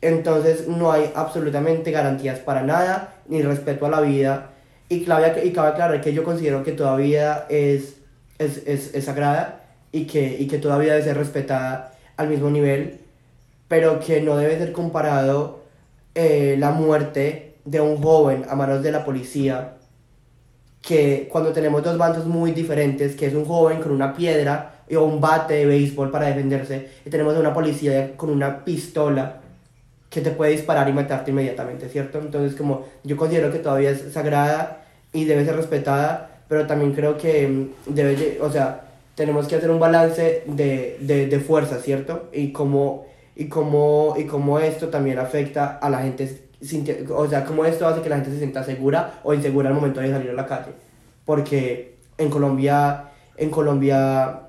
Entonces 0.00 0.68
no 0.68 0.92
hay 0.92 1.10
absolutamente 1.14 1.90
garantías 1.90 2.38
para 2.38 2.62
nada, 2.62 3.14
ni 3.26 3.42
respeto 3.42 3.86
a 3.86 3.90
la 3.90 4.00
vida. 4.00 4.50
Y 4.88 5.04
cabe, 5.04 5.44
y 5.44 5.52
cabe 5.52 5.70
aclarar 5.70 6.00
que 6.00 6.14
yo 6.14 6.24
considero 6.24 6.62
que 6.62 6.72
toda 6.72 6.96
vida 6.96 7.46
es, 7.48 7.96
es, 8.38 8.62
es, 8.66 8.94
es 8.94 9.04
sagrada 9.04 9.64
y 9.92 10.06
que, 10.06 10.36
y 10.38 10.46
que 10.46 10.58
toda 10.58 10.78
vida 10.78 10.92
debe 10.92 11.04
ser 11.04 11.16
respetada 11.16 11.94
al 12.16 12.28
mismo 12.28 12.50
nivel, 12.50 13.00
pero 13.68 14.00
que 14.00 14.20
no 14.20 14.36
debe 14.36 14.58
ser 14.58 14.72
comparado 14.72 15.60
eh, 16.14 16.56
la 16.58 16.70
muerte 16.70 17.47
de 17.70 17.80
un 17.80 18.02
joven 18.02 18.44
a 18.48 18.54
manos 18.54 18.82
de 18.82 18.92
la 18.92 19.04
policía, 19.04 19.74
que 20.80 21.28
cuando 21.30 21.52
tenemos 21.52 21.82
dos 21.82 21.98
bandos 21.98 22.24
muy 22.26 22.52
diferentes, 22.52 23.14
que 23.14 23.26
es 23.26 23.34
un 23.34 23.44
joven 23.44 23.80
con 23.80 23.92
una 23.92 24.14
piedra 24.14 24.84
o 24.90 25.02
un 25.02 25.20
bate 25.20 25.54
de 25.54 25.66
béisbol 25.66 26.10
para 26.10 26.26
defenderse, 26.26 26.88
y 27.04 27.10
tenemos 27.10 27.36
a 27.36 27.40
una 27.40 27.52
policía 27.52 28.16
con 28.16 28.30
una 28.30 28.64
pistola 28.64 29.40
que 30.08 30.22
te 30.22 30.30
puede 30.30 30.52
disparar 30.52 30.88
y 30.88 30.92
matarte 30.92 31.30
inmediatamente, 31.30 31.88
¿cierto? 31.90 32.18
Entonces, 32.18 32.56
como 32.56 32.86
yo 33.04 33.16
considero 33.16 33.52
que 33.52 33.58
todavía 33.58 33.90
es 33.90 34.12
sagrada 34.12 34.84
y 35.12 35.26
debe 35.26 35.44
ser 35.44 35.56
respetada, 35.56 36.42
pero 36.48 36.66
también 36.66 36.92
creo 36.94 37.18
que 37.18 37.46
mm, 37.46 37.92
debe, 37.92 38.38
o 38.40 38.50
sea, 38.50 38.84
tenemos 39.14 39.46
que 39.46 39.56
hacer 39.56 39.70
un 39.70 39.80
balance 39.80 40.44
de, 40.46 40.96
de, 41.00 41.26
de 41.26 41.40
fuerza, 41.40 41.78
¿cierto? 41.80 42.30
Y 42.32 42.52
cómo, 42.52 43.06
y, 43.36 43.48
cómo, 43.48 44.14
y 44.16 44.24
cómo 44.24 44.58
esto 44.58 44.88
también 44.88 45.18
afecta 45.18 45.76
a 45.76 45.90
la 45.90 46.00
gente, 46.00 46.47
o 47.10 47.28
sea, 47.28 47.44
cómo 47.44 47.64
esto 47.64 47.86
hace 47.86 48.02
que 48.02 48.08
la 48.08 48.16
gente 48.16 48.32
se 48.32 48.38
sienta 48.38 48.64
segura 48.64 49.20
o 49.22 49.32
insegura 49.32 49.68
al 49.68 49.74
momento 49.74 50.00
de 50.00 50.10
salir 50.10 50.30
a 50.30 50.34
la 50.34 50.46
calle. 50.46 50.72
Porque 51.24 51.98
en 52.16 52.30
Colombia, 52.30 53.10
en 53.36 53.50
Colombia, 53.50 54.40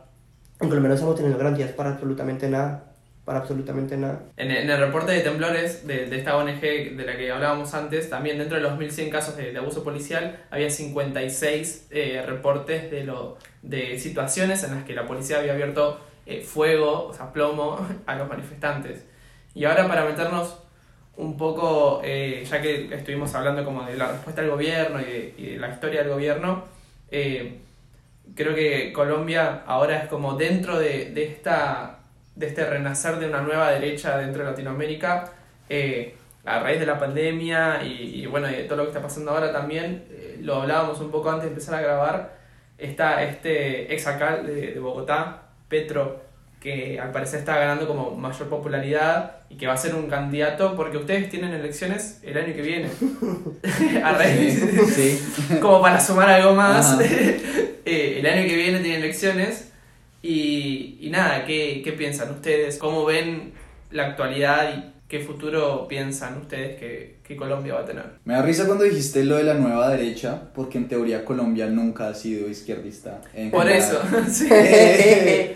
en 0.59 0.69
Colombia 0.69 0.89
no 0.89 0.95
estamos 0.95 1.15
teniendo 1.15 1.37
garantías 1.37 1.71
para 1.71 1.91
absolutamente 1.91 2.49
nada, 2.49 2.93
para 3.25 3.39
absolutamente 3.39 3.95
nada. 3.95 4.23
En, 4.37 4.49
en 4.49 4.69
el 4.69 4.79
reporte 4.79 5.11
de 5.11 5.21
temblores 5.21 5.85
de, 5.85 6.07
de 6.07 6.17
esta 6.17 6.35
ONG 6.35 6.61
de 6.61 7.03
la 7.05 7.15
que 7.15 7.31
hablábamos 7.31 7.73
antes, 7.75 8.09
también 8.09 8.39
dentro 8.39 8.57
de 8.57 8.63
los 8.63 8.73
1.100 8.73 9.09
casos 9.11 9.37
de, 9.37 9.51
de 9.51 9.57
abuso 9.59 9.83
policial, 9.83 10.43
había 10.49 10.69
56 10.69 11.89
eh, 11.91 12.23
reportes 12.25 12.89
de, 12.89 13.03
lo, 13.03 13.37
de 13.61 13.99
situaciones 13.99 14.63
en 14.63 14.73
las 14.73 14.83
que 14.83 14.93
la 14.93 15.05
policía 15.05 15.39
había 15.39 15.53
abierto 15.53 15.99
eh, 16.25 16.41
fuego, 16.41 17.07
o 17.07 17.13
sea, 17.13 17.31
plomo, 17.31 17.85
a 18.07 18.15
los 18.15 18.27
manifestantes. 18.27 19.05
Y 19.53 19.65
ahora 19.65 19.87
para 19.87 20.05
meternos 20.05 20.57
un 21.19 21.35
poco, 21.35 21.99
eh, 22.01 22.45
ya 22.49 22.61
que 22.61 22.93
estuvimos 22.95 23.35
hablando 23.35 23.65
como 23.65 23.83
de 23.83 23.97
la 23.97 24.07
respuesta 24.07 24.41
del 24.41 24.51
gobierno 24.51 25.01
y 25.01 25.03
de, 25.03 25.57
la 25.59 25.69
historia 25.69 26.01
del 26.01 26.13
gobierno, 26.13 26.63
eh, 27.11 27.59
creo 28.35 28.55
que 28.55 28.93
Colombia 28.93 29.63
ahora 29.67 29.97
es 29.97 30.07
como 30.07 30.35
dentro 30.35 30.79
de, 30.79 31.11
de 31.11 31.23
esta 31.25 31.97
de 32.35 32.47
este 32.47 32.65
renacer 32.65 33.17
de 33.17 33.27
una 33.27 33.41
nueva 33.41 33.71
derecha 33.71 34.17
dentro 34.17 34.45
de 34.45 34.51
Latinoamérica 34.51 35.33
eh, 35.67 36.15
a 36.45 36.59
raíz 36.59 36.79
de 36.79 36.85
la 36.85 36.97
pandemia 36.97 37.83
y, 37.83 38.25
bueno 38.27 38.47
de 38.47 38.63
todo 38.63 38.77
lo 38.77 38.83
que 38.83 38.89
está 38.91 39.01
pasando 39.01 39.31
ahora 39.31 39.51
también 39.51 40.05
lo 40.41 40.61
hablábamos 40.61 41.01
un 41.01 41.11
poco 41.11 41.29
antes 41.29 41.45
de 41.45 41.49
empezar 41.49 41.75
a 41.75 41.81
grabar 41.81 42.37
está 42.77 43.23
este 43.23 43.93
ex 43.93 44.07
alcalde 44.07 44.53
de, 44.55 44.67
de 44.73 44.79
Bogotá 44.79 45.49
Petro 45.67 46.28
que 46.59 46.99
al 46.99 47.11
parecer 47.11 47.39
está 47.39 47.57
ganando 47.57 47.87
como 47.87 48.11
mayor 48.15 48.49
popularidad 48.49 49.37
y 49.49 49.55
que 49.55 49.65
va 49.67 49.73
a 49.73 49.77
ser 49.77 49.95
un 49.95 50.07
candidato 50.09 50.75
porque 50.75 50.97
ustedes 50.97 51.29
tienen 51.29 51.53
elecciones 51.53 52.19
el 52.23 52.37
año 52.37 52.53
que 52.53 52.61
viene 52.61 52.89
a 54.03 54.11
raíz 54.11 54.61
Sí. 54.93 55.57
como 55.61 55.81
para 55.81 55.99
sumar 56.01 56.29
algo 56.29 56.53
más, 56.53 56.99
eh, 57.01 58.17
el 58.19 58.25
año 58.25 58.45
que 58.47 58.55
viene 58.57 58.79
tiene 58.79 58.97
elecciones 58.97 59.71
Y, 60.21 60.97
y 60.99 61.09
nada, 61.11 61.45
¿qué, 61.45 61.81
¿qué 61.81 61.93
piensan 61.93 62.29
ustedes? 62.31 62.77
¿Cómo 62.77 63.05
ven 63.05 63.53
la 63.91 64.07
actualidad 64.07 64.73
y 64.75 64.98
qué 65.09 65.19
futuro 65.19 65.87
piensan 65.87 66.37
ustedes 66.37 66.79
que, 66.79 67.15
que 67.23 67.35
Colombia 67.35 67.73
va 67.73 67.81
a 67.81 67.85
tener? 67.85 68.03
Me 68.25 68.35
da 68.35 68.43
risa 68.43 68.65
cuando 68.67 68.83
dijiste 68.83 69.23
lo 69.25 69.37
de 69.37 69.43
la 69.43 69.55
nueva 69.55 69.89
derecha, 69.89 70.39
porque 70.53 70.77
en 70.77 70.87
teoría 70.87 71.25
Colombia 71.25 71.65
nunca 71.65 72.09
ha 72.09 72.13
sido 72.13 72.47
izquierdista. 72.47 73.19
en 73.33 73.49
Por 73.49 73.67
general. 73.67 73.81
eso, 73.81 74.01
sí. 74.31 74.47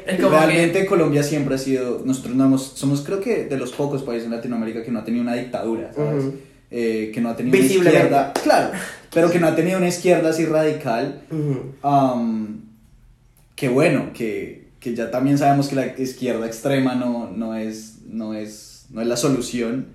Es 0.05 0.19
como 0.19 0.31
realmente 0.31 0.85
Colombia 0.87 1.21
siempre 1.23 1.55
ha 1.55 1.59
sido, 1.59 2.01
nosotros 2.03 2.35
no 2.35 2.45
hemos, 2.45 2.63
somos 2.63 3.01
creo 3.01 3.21
que 3.21 3.45
de 3.45 3.57
los 3.57 3.71
pocos 3.71 4.01
países 4.03 4.25
en 4.25 4.31
Latinoamérica 4.31 4.83
que 4.83 4.91
no 4.91 4.99
ha 4.99 5.05
tenido 5.05 5.21
una 5.23 5.35
dictadura, 5.35 5.93
¿sabes? 5.93 6.25
Ujú. 6.25 6.37
Eh, 6.71 7.11
que 7.13 7.21
no 7.21 7.29
ha 7.29 7.35
tenido 7.35 7.55
una 7.55 7.65
izquierda, 7.67 8.33
claro, 8.43 8.71
pero 9.13 9.29
que 9.29 9.39
no 9.39 9.47
ha 9.47 9.55
tenido 9.55 9.77
una 9.77 9.87
izquierda 9.87 10.31
así 10.31 10.45
radical, 10.45 11.21
Ujú. 11.29 11.87
um, 11.87 12.61
que 13.55 13.69
bueno, 13.69 14.09
que, 14.15 14.69
que 14.79 14.95
ya 14.95 15.11
también 15.11 15.37
sabemos 15.37 15.67
que 15.67 15.75
la 15.75 15.85
izquierda 15.99 16.47
extrema 16.47 16.95
no, 16.95 17.29
no, 17.29 17.55
es, 17.55 17.99
no, 18.07 18.33
es, 18.33 18.72
no 18.93 19.01
es 19.01 19.07
la 19.07 19.17
solución, 19.17 19.87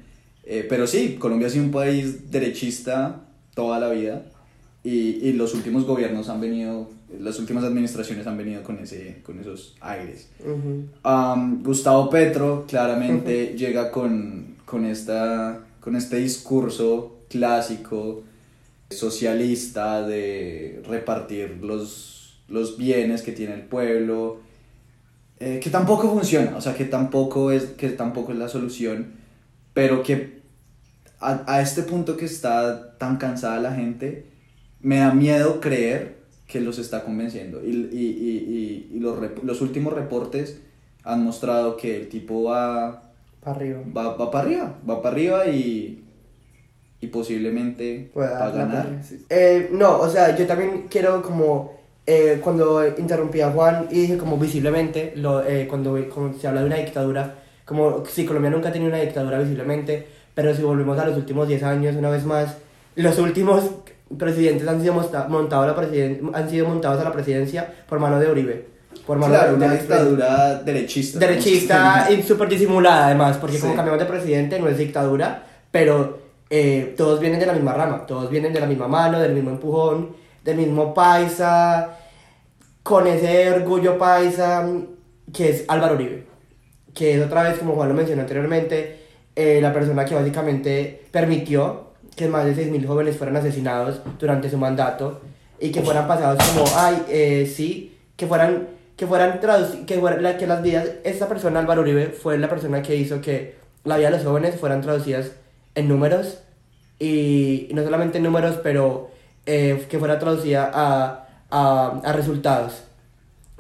eh, 0.44 0.66
pero 0.68 0.87
sí, 0.87 1.16
Colombia 1.18 1.46
ha 1.46 1.50
sido 1.50 1.64
un 1.64 1.70
país 1.70 2.30
derechista 2.30 3.22
toda 3.54 3.78
la 3.78 3.90
vida 3.90 4.26
y, 4.84 4.90
y 5.26 5.32
los 5.32 5.54
últimos 5.54 5.84
gobiernos 5.84 6.28
han 6.28 6.40
venido, 6.40 6.90
las 7.20 7.38
últimas 7.38 7.64
administraciones 7.64 8.26
han 8.26 8.37
venido 8.37 8.62
con, 8.62 8.78
ese, 8.78 9.20
con 9.24 9.38
esos 9.38 9.76
aires. 9.80 10.28
Um, 11.04 11.62
Gustavo 11.62 12.11
Petro 12.11 12.66
claramente 12.68 13.54
llega 13.56 13.90
con, 13.90 14.56
con, 14.64 14.84
esta, 14.84 15.61
con 15.80 15.96
este 15.96 16.16
discurso 16.16 17.18
clásico 17.28 18.24
socialista 18.90 20.06
de 20.06 20.82
repartir 20.88 21.58
los, 21.62 22.38
los 22.48 22.78
bienes 22.78 23.22
que 23.22 23.32
tiene 23.32 23.54
el 23.54 23.62
pueblo, 23.62 24.40
eh, 25.40 25.61
que 25.62 25.70
tampoco 25.70 26.11
funciona, 26.11 26.57
o 26.57 26.61
sea, 26.61 26.74
que 26.74 26.85
tampoco 26.85 27.51
es, 27.53 27.64
que 27.64 27.90
tampoco 27.90 28.33
es 28.33 28.38
la 28.38 28.48
solución, 28.48 29.12
pero 29.74 30.03
que 30.03 30.40
a, 31.20 31.42
a 31.46 31.61
este 31.61 31.83
punto 31.83 32.16
que 32.16 32.24
está 32.24 32.96
tan 32.98 33.16
cansada 33.16 33.61
la 33.61 33.74
gente, 33.74 34.27
me 34.81 34.98
da 34.98 35.12
miedo 35.14 35.61
creer 35.61 36.18
que 36.46 36.61
los 36.61 36.79
está 36.79 37.05
convenciendo. 37.05 37.64
Y, 37.64 37.70
y, 37.70 38.88
y, 38.92 38.96
y, 38.96 39.01
los, 39.01 39.18
los 39.44 39.61
últimos 39.61 39.92
reportes 39.92 40.61
han 41.05 41.22
mostrado 41.24 41.77
que 41.77 41.96
el 41.96 42.09
tipo 42.09 42.44
va, 42.44 43.03
Para 43.40 43.57
arriba. 43.57 43.81
va, 43.96 44.16
va 44.16 44.31
para 44.31 44.44
arriba, 44.44 44.79
va 44.88 45.03
para 45.03 45.14
arriba 45.14 45.46
y, 45.46 46.05
y 47.01 47.07
posiblemente 47.09 48.11
va 48.16 48.46
a 48.46 48.51
ganar. 48.51 49.01
Eh, 49.29 49.68
no, 49.72 49.98
o 50.01 50.09
sea, 50.09 50.37
yo 50.37 50.46
también 50.46 50.87
quiero 50.88 51.22
como, 51.22 51.77
eh, 52.11 52.40
cuando 52.42 52.87
interrumpí 52.97 53.40
a 53.42 53.51
Juan 53.51 53.87
y 53.90 54.01
dije 54.01 54.16
como 54.16 54.38
visiblemente, 54.38 55.12
lo, 55.16 55.44
eh, 55.47 55.66
cuando, 55.68 55.99
cuando 56.14 56.38
se 56.38 56.49
habla 56.49 56.61
de 56.62 56.66
una 56.66 56.77
dictadura, 56.77 57.35
como 57.66 58.03
si 58.07 58.25
Colombia 58.25 58.51
nunca 58.51 58.71
ha 58.71 58.73
tenido 58.73 58.88
una 58.90 59.01
dictadura 59.01 59.38
visiblemente, 59.38 60.07
pero 60.35 60.55
si 60.55 60.62
volvemos 60.62 60.99
a 60.99 61.05
los 61.07 61.16
últimos 61.18 61.47
10 61.47 61.62
años, 61.64 61.94
una 61.97 62.09
vez 62.09 62.25
más, 62.25 62.57
los 62.94 63.18
últimos 63.18 63.62
presidentes 64.16 64.66
han 64.66 64.81
sido, 64.81 64.94
monta- 64.94 65.29
montado 65.29 65.66
la 65.66 65.77
presiden- 65.77 66.31
han 66.33 66.49
sido 66.49 66.66
montados 66.66 66.99
a 67.01 67.05
la 67.05 67.12
presidencia 67.12 67.71
por 67.87 67.99
mano 67.99 68.18
de 68.18 68.31
Uribe. 68.31 68.66
Por 69.07 69.18
mano 69.18 69.35
Claro, 69.35 69.51
de, 69.51 69.57
una 69.57 69.73
dictadura 69.75 70.55
derechista. 70.62 71.18
derechista 71.18 72.09
y 72.11 72.23
súper 72.23 72.49
disimulada 72.49 73.07
además, 73.07 73.37
porque 73.37 73.59
como 73.59 73.73
Sí. 73.73 73.77
cambiamos 73.77 74.01
de 74.01 74.07
presidente 74.07 74.59
no 74.59 74.66
es 74.68 74.79
dictadura, 74.79 75.44
pero 75.71 76.18
eh, 76.51 76.94
todos 76.97 77.21
vienen 77.21 77.38
de 77.38 77.44
la 77.47 77.53
misma 77.53 77.75
rama, 77.75 78.07
todos 78.07 78.31
vienen 78.31 78.55
de 78.55 78.61
la 78.61 78.66
misma 78.66 78.88
mano, 78.88 79.21
del 79.21 79.35
mismo 79.35 79.51
empujón, 79.51 80.16
del 80.48 80.56
mismo 80.56 80.94
paisa, 80.94 81.98
con 82.82 83.06
ese 83.06 83.50
orgullo 83.52 83.98
paisa 83.98 84.66
que 85.32 85.50
es 85.50 85.64
Álvaro 85.68 85.94
Uribe, 85.94 86.24
que 86.94 87.14
es 87.16 87.24
otra 87.26 87.42
vez, 87.42 87.58
como 87.58 87.74
Juan 87.74 87.88
lo 87.90 87.94
mencionó 87.94 88.22
anteriormente, 88.22 88.98
eh, 89.37 89.61
la 89.61 89.72
persona 89.74 90.04
que 90.06 90.14
básicamente 90.14 91.04
permitió 91.11 91.88
que 92.16 92.28
más 92.28 92.46
de 92.46 92.54
6.000 92.54 92.87
jóvenes 92.87 93.16
fueran 93.16 93.37
asesinados 93.37 94.00
durante 94.18 94.48
su 94.50 94.56
mandato 94.56 95.20
y 95.61 95.70
que 95.70 95.82
fueran 95.82 96.08
pasados 96.08 96.42
como, 96.48 96.64
ay, 96.76 97.04
eh, 97.08 97.52
sí, 97.54 97.94
que 98.16 98.26
fueran, 98.26 98.68
que 98.96 99.06
fueran 99.06 99.38
que, 99.87 99.98
fuera- 99.98 100.20
la- 100.20 100.37
que 100.38 100.46
las 100.46 100.62
vidas, 100.62 100.88
esta 101.04 101.28
persona, 101.28 101.61
Álvaro 101.61 101.82
Uribe, 101.82 102.06
fue 102.08 102.38
la 102.38 102.48
persona 102.48 102.82
que 102.82 102.96
hizo 102.96 103.20
que 103.20 103.56
la 103.84 103.98
vida 103.98 104.11
de 104.11 104.16
los 104.16 104.26
jóvenes 104.26 104.56
fueran 104.58 104.80
traducidas 104.80 105.32
en 105.74 105.88
números 105.88 106.38
y, 106.98 107.68
y 107.70 107.74
no 107.74 107.84
solamente 107.84 108.16
en 108.18 108.24
números, 108.24 108.58
pero 108.62 109.11
eh, 109.46 109.87
que 109.88 109.98
fuera 109.98 110.18
traducida 110.18 110.70
a, 110.72 111.27
a, 111.51 112.01
a 112.05 112.12
resultados. 112.12 112.83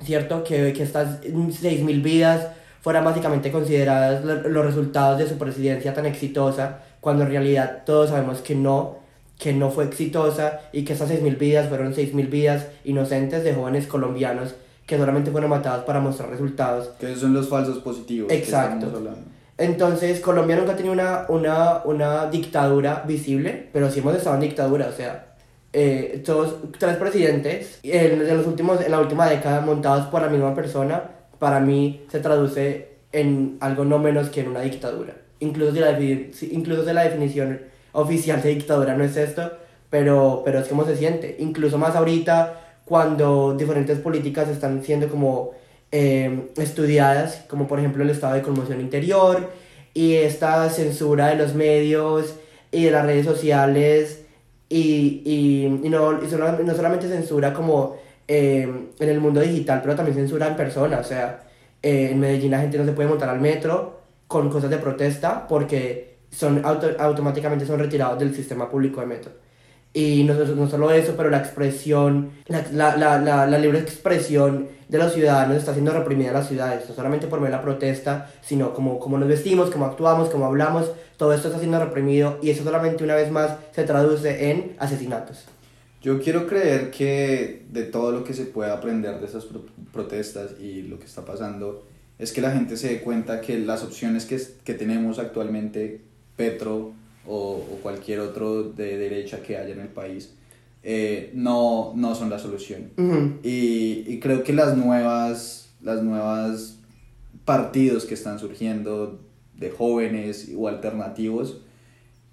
¿Cierto? 0.02 0.44
Que, 0.44 0.72
que 0.72 0.82
estas 0.84 1.20
6.000 1.22 2.02
vidas 2.02 2.48
fueran 2.82 3.04
básicamente 3.04 3.50
consideradas 3.50 4.24
lo- 4.24 4.48
los 4.48 4.64
resultados 4.64 5.18
de 5.18 5.28
su 5.28 5.36
presidencia 5.38 5.92
tan 5.92 6.06
exitosa, 6.06 6.78
cuando 7.00 7.24
en 7.24 7.30
realidad 7.30 7.82
todos 7.84 8.10
sabemos 8.10 8.38
que 8.40 8.54
no, 8.54 8.98
que 9.38 9.52
no 9.52 9.70
fue 9.70 9.84
exitosa 9.84 10.60
y 10.72 10.84
que 10.84 10.92
esas 10.92 11.10
6.000 11.10 11.36
vidas 11.38 11.68
fueron 11.68 11.94
6.000 11.94 12.28
vidas 12.30 12.66
inocentes 12.84 13.42
de 13.42 13.54
jóvenes 13.54 13.86
colombianos 13.88 14.54
que 14.86 14.96
solamente 14.96 15.30
fueron 15.32 15.50
matados 15.50 15.84
para 15.84 16.00
mostrar 16.00 16.30
resultados. 16.30 16.90
Que 17.00 17.06
esos 17.08 17.20
son 17.22 17.34
los 17.34 17.48
falsos 17.48 17.78
positivos. 17.78 18.28
que 18.28 18.38
Exacto. 18.38 18.86
hablando. 18.86 19.18
Entonces, 19.58 20.20
Colombia 20.20 20.54
nunca 20.56 20.72
ha 20.72 20.76
tenido 20.76 20.94
una, 20.94 21.26
una, 21.28 21.82
una 21.84 22.26
dictadura 22.26 23.02
visible, 23.06 23.68
pero 23.72 23.90
sí 23.90 23.98
hemos 23.98 24.14
estado 24.14 24.36
en 24.36 24.42
dictadura, 24.42 24.86
o 24.86 24.92
sea, 24.92 25.34
eh, 25.72 26.22
todos, 26.24 26.56
tres 26.78 26.96
presidentes 26.96 27.80
en, 27.82 28.20
en 28.22 28.36
los 28.36 28.46
últimos, 28.46 28.80
en 28.80 28.90
la 28.90 29.00
última 29.00 29.28
década 29.28 29.60
montados 29.60 30.06
por 30.06 30.22
la 30.22 30.28
misma 30.28 30.54
persona, 30.54 31.10
para 31.38 31.60
mí 31.60 32.04
se 32.10 32.20
traduce 32.20 32.88
en 33.12 33.58
algo 33.60 33.84
no 33.84 33.98
menos 33.98 34.28
que 34.28 34.40
en 34.40 34.48
una 34.48 34.60
dictadura. 34.60 35.14
Incluso 35.40 35.72
si 35.72 35.80
la, 35.80 35.98
incluso 36.00 36.84
si 36.84 36.92
la 36.92 37.04
definición 37.04 37.60
oficial 37.92 38.42
de 38.42 38.50
dictadura 38.50 38.96
no 38.96 39.04
es 39.04 39.16
esto, 39.16 39.52
pero, 39.90 40.42
pero 40.44 40.60
es 40.60 40.68
como 40.68 40.84
se 40.84 40.96
siente. 40.96 41.36
Incluso 41.38 41.78
más 41.78 41.96
ahorita, 41.96 42.80
cuando 42.84 43.54
diferentes 43.54 43.98
políticas 43.98 44.48
están 44.48 44.82
siendo 44.82 45.08
como 45.08 45.52
eh, 45.92 46.48
estudiadas, 46.56 47.44
como 47.48 47.66
por 47.66 47.78
ejemplo 47.78 48.02
el 48.02 48.10
estado 48.10 48.34
de 48.34 48.42
conmoción 48.42 48.80
interior 48.80 49.50
y 49.94 50.14
esta 50.14 50.68
censura 50.70 51.28
de 51.28 51.36
los 51.36 51.54
medios 51.54 52.34
y 52.70 52.84
de 52.84 52.90
las 52.90 53.06
redes 53.06 53.24
sociales 53.24 54.17
y, 54.68 55.22
y, 55.24 55.80
y 55.86 55.88
no, 55.88 56.22
y 56.22 56.28
sola- 56.28 56.58
no 56.62 56.74
solamente 56.74 57.08
censura 57.08 57.52
como 57.54 57.96
eh, 58.26 58.62
en 58.98 59.08
el 59.08 59.20
mundo 59.20 59.40
digital, 59.40 59.80
pero 59.82 59.94
también 59.96 60.16
censura 60.16 60.46
en 60.48 60.56
persona, 60.56 60.98
o 60.98 61.04
sea, 61.04 61.44
eh, 61.82 62.10
en 62.12 62.20
Medellín 62.20 62.50
la 62.50 62.60
gente 62.60 62.76
no 62.78 62.84
se 62.84 62.92
puede 62.92 63.08
montar 63.08 63.28
al 63.30 63.40
metro 63.40 64.00
con 64.26 64.50
cosas 64.50 64.68
de 64.70 64.76
protesta 64.78 65.46
porque 65.48 66.18
son 66.30 66.62
auto- 66.64 66.96
automáticamente 66.98 67.64
son 67.64 67.78
retirados 67.78 68.18
del 68.18 68.34
sistema 68.34 68.68
público 68.70 69.00
de 69.00 69.06
metro. 69.06 69.32
Y 69.94 70.24
no, 70.24 70.34
no 70.34 70.68
solo 70.68 70.90
eso, 70.92 71.14
pero 71.16 71.30
la 71.30 71.38
expresión, 71.38 72.30
la, 72.46 72.64
la, 72.72 72.96
la, 72.96 73.46
la, 73.46 73.58
libre 73.58 73.78
expresión 73.80 74.68
de 74.88 74.98
los 74.98 75.12
ciudadanos 75.12 75.56
está 75.56 75.72
siendo 75.72 75.92
reprimida 75.92 76.28
en 76.28 76.34
las 76.34 76.48
ciudades, 76.48 76.88
no 76.88 76.94
solamente 76.94 77.26
por 77.26 77.40
medio 77.40 77.52
de 77.52 77.56
la 77.56 77.62
protesta, 77.62 78.30
sino 78.42 78.74
como, 78.74 78.98
como 78.98 79.18
nos 79.18 79.28
vestimos, 79.28 79.70
cómo 79.70 79.86
actuamos, 79.86 80.28
cómo 80.28 80.44
hablamos, 80.46 80.90
todo 81.16 81.32
esto 81.32 81.48
está 81.48 81.58
siendo 81.58 81.82
reprimido 81.82 82.38
y 82.42 82.50
eso 82.50 82.64
solamente 82.64 83.02
una 83.02 83.14
vez 83.14 83.30
más 83.32 83.56
se 83.74 83.84
traduce 83.84 84.50
en 84.50 84.76
asesinatos. 84.78 85.46
Yo 86.00 86.20
quiero 86.20 86.46
creer 86.46 86.90
que 86.90 87.64
de 87.70 87.82
todo 87.82 88.12
lo 88.12 88.22
que 88.24 88.34
se 88.34 88.44
puede 88.44 88.70
aprender 88.70 89.18
de 89.18 89.26
esas 89.26 89.46
pro- 89.46 89.66
protestas 89.92 90.52
y 90.60 90.82
lo 90.82 90.98
que 90.98 91.06
está 91.06 91.24
pasando 91.24 91.84
es 92.18 92.32
que 92.32 92.40
la 92.40 92.52
gente 92.52 92.76
se 92.76 92.88
dé 92.88 93.00
cuenta 93.00 93.40
que 93.40 93.58
las 93.58 93.82
opciones 93.82 94.26
que, 94.26 94.40
que 94.64 94.74
tenemos 94.74 95.18
actualmente, 95.18 96.00
Petro 96.36 96.92
o, 97.28 97.56
o 97.56 97.78
cualquier 97.82 98.20
otro 98.20 98.64
de 98.64 98.96
derecha 98.96 99.42
que 99.42 99.56
haya 99.56 99.74
en 99.74 99.80
el 99.80 99.88
país, 99.88 100.34
eh, 100.82 101.30
no, 101.34 101.92
no 101.94 102.14
son 102.14 102.30
la 102.30 102.38
solución. 102.38 102.90
Ujú. 102.96 103.34
Y, 103.42 104.04
y 104.06 104.18
creo 104.20 104.42
que 104.42 104.52
las 104.52 104.76
nuevas, 104.76 105.70
las 105.82 106.02
nuevas 106.02 106.78
partidos 107.44 108.04
que 108.04 108.14
están 108.14 108.38
surgiendo 108.38 109.20
de 109.56 109.70
jóvenes 109.70 110.50
o 110.56 110.68
alternativos 110.68 111.60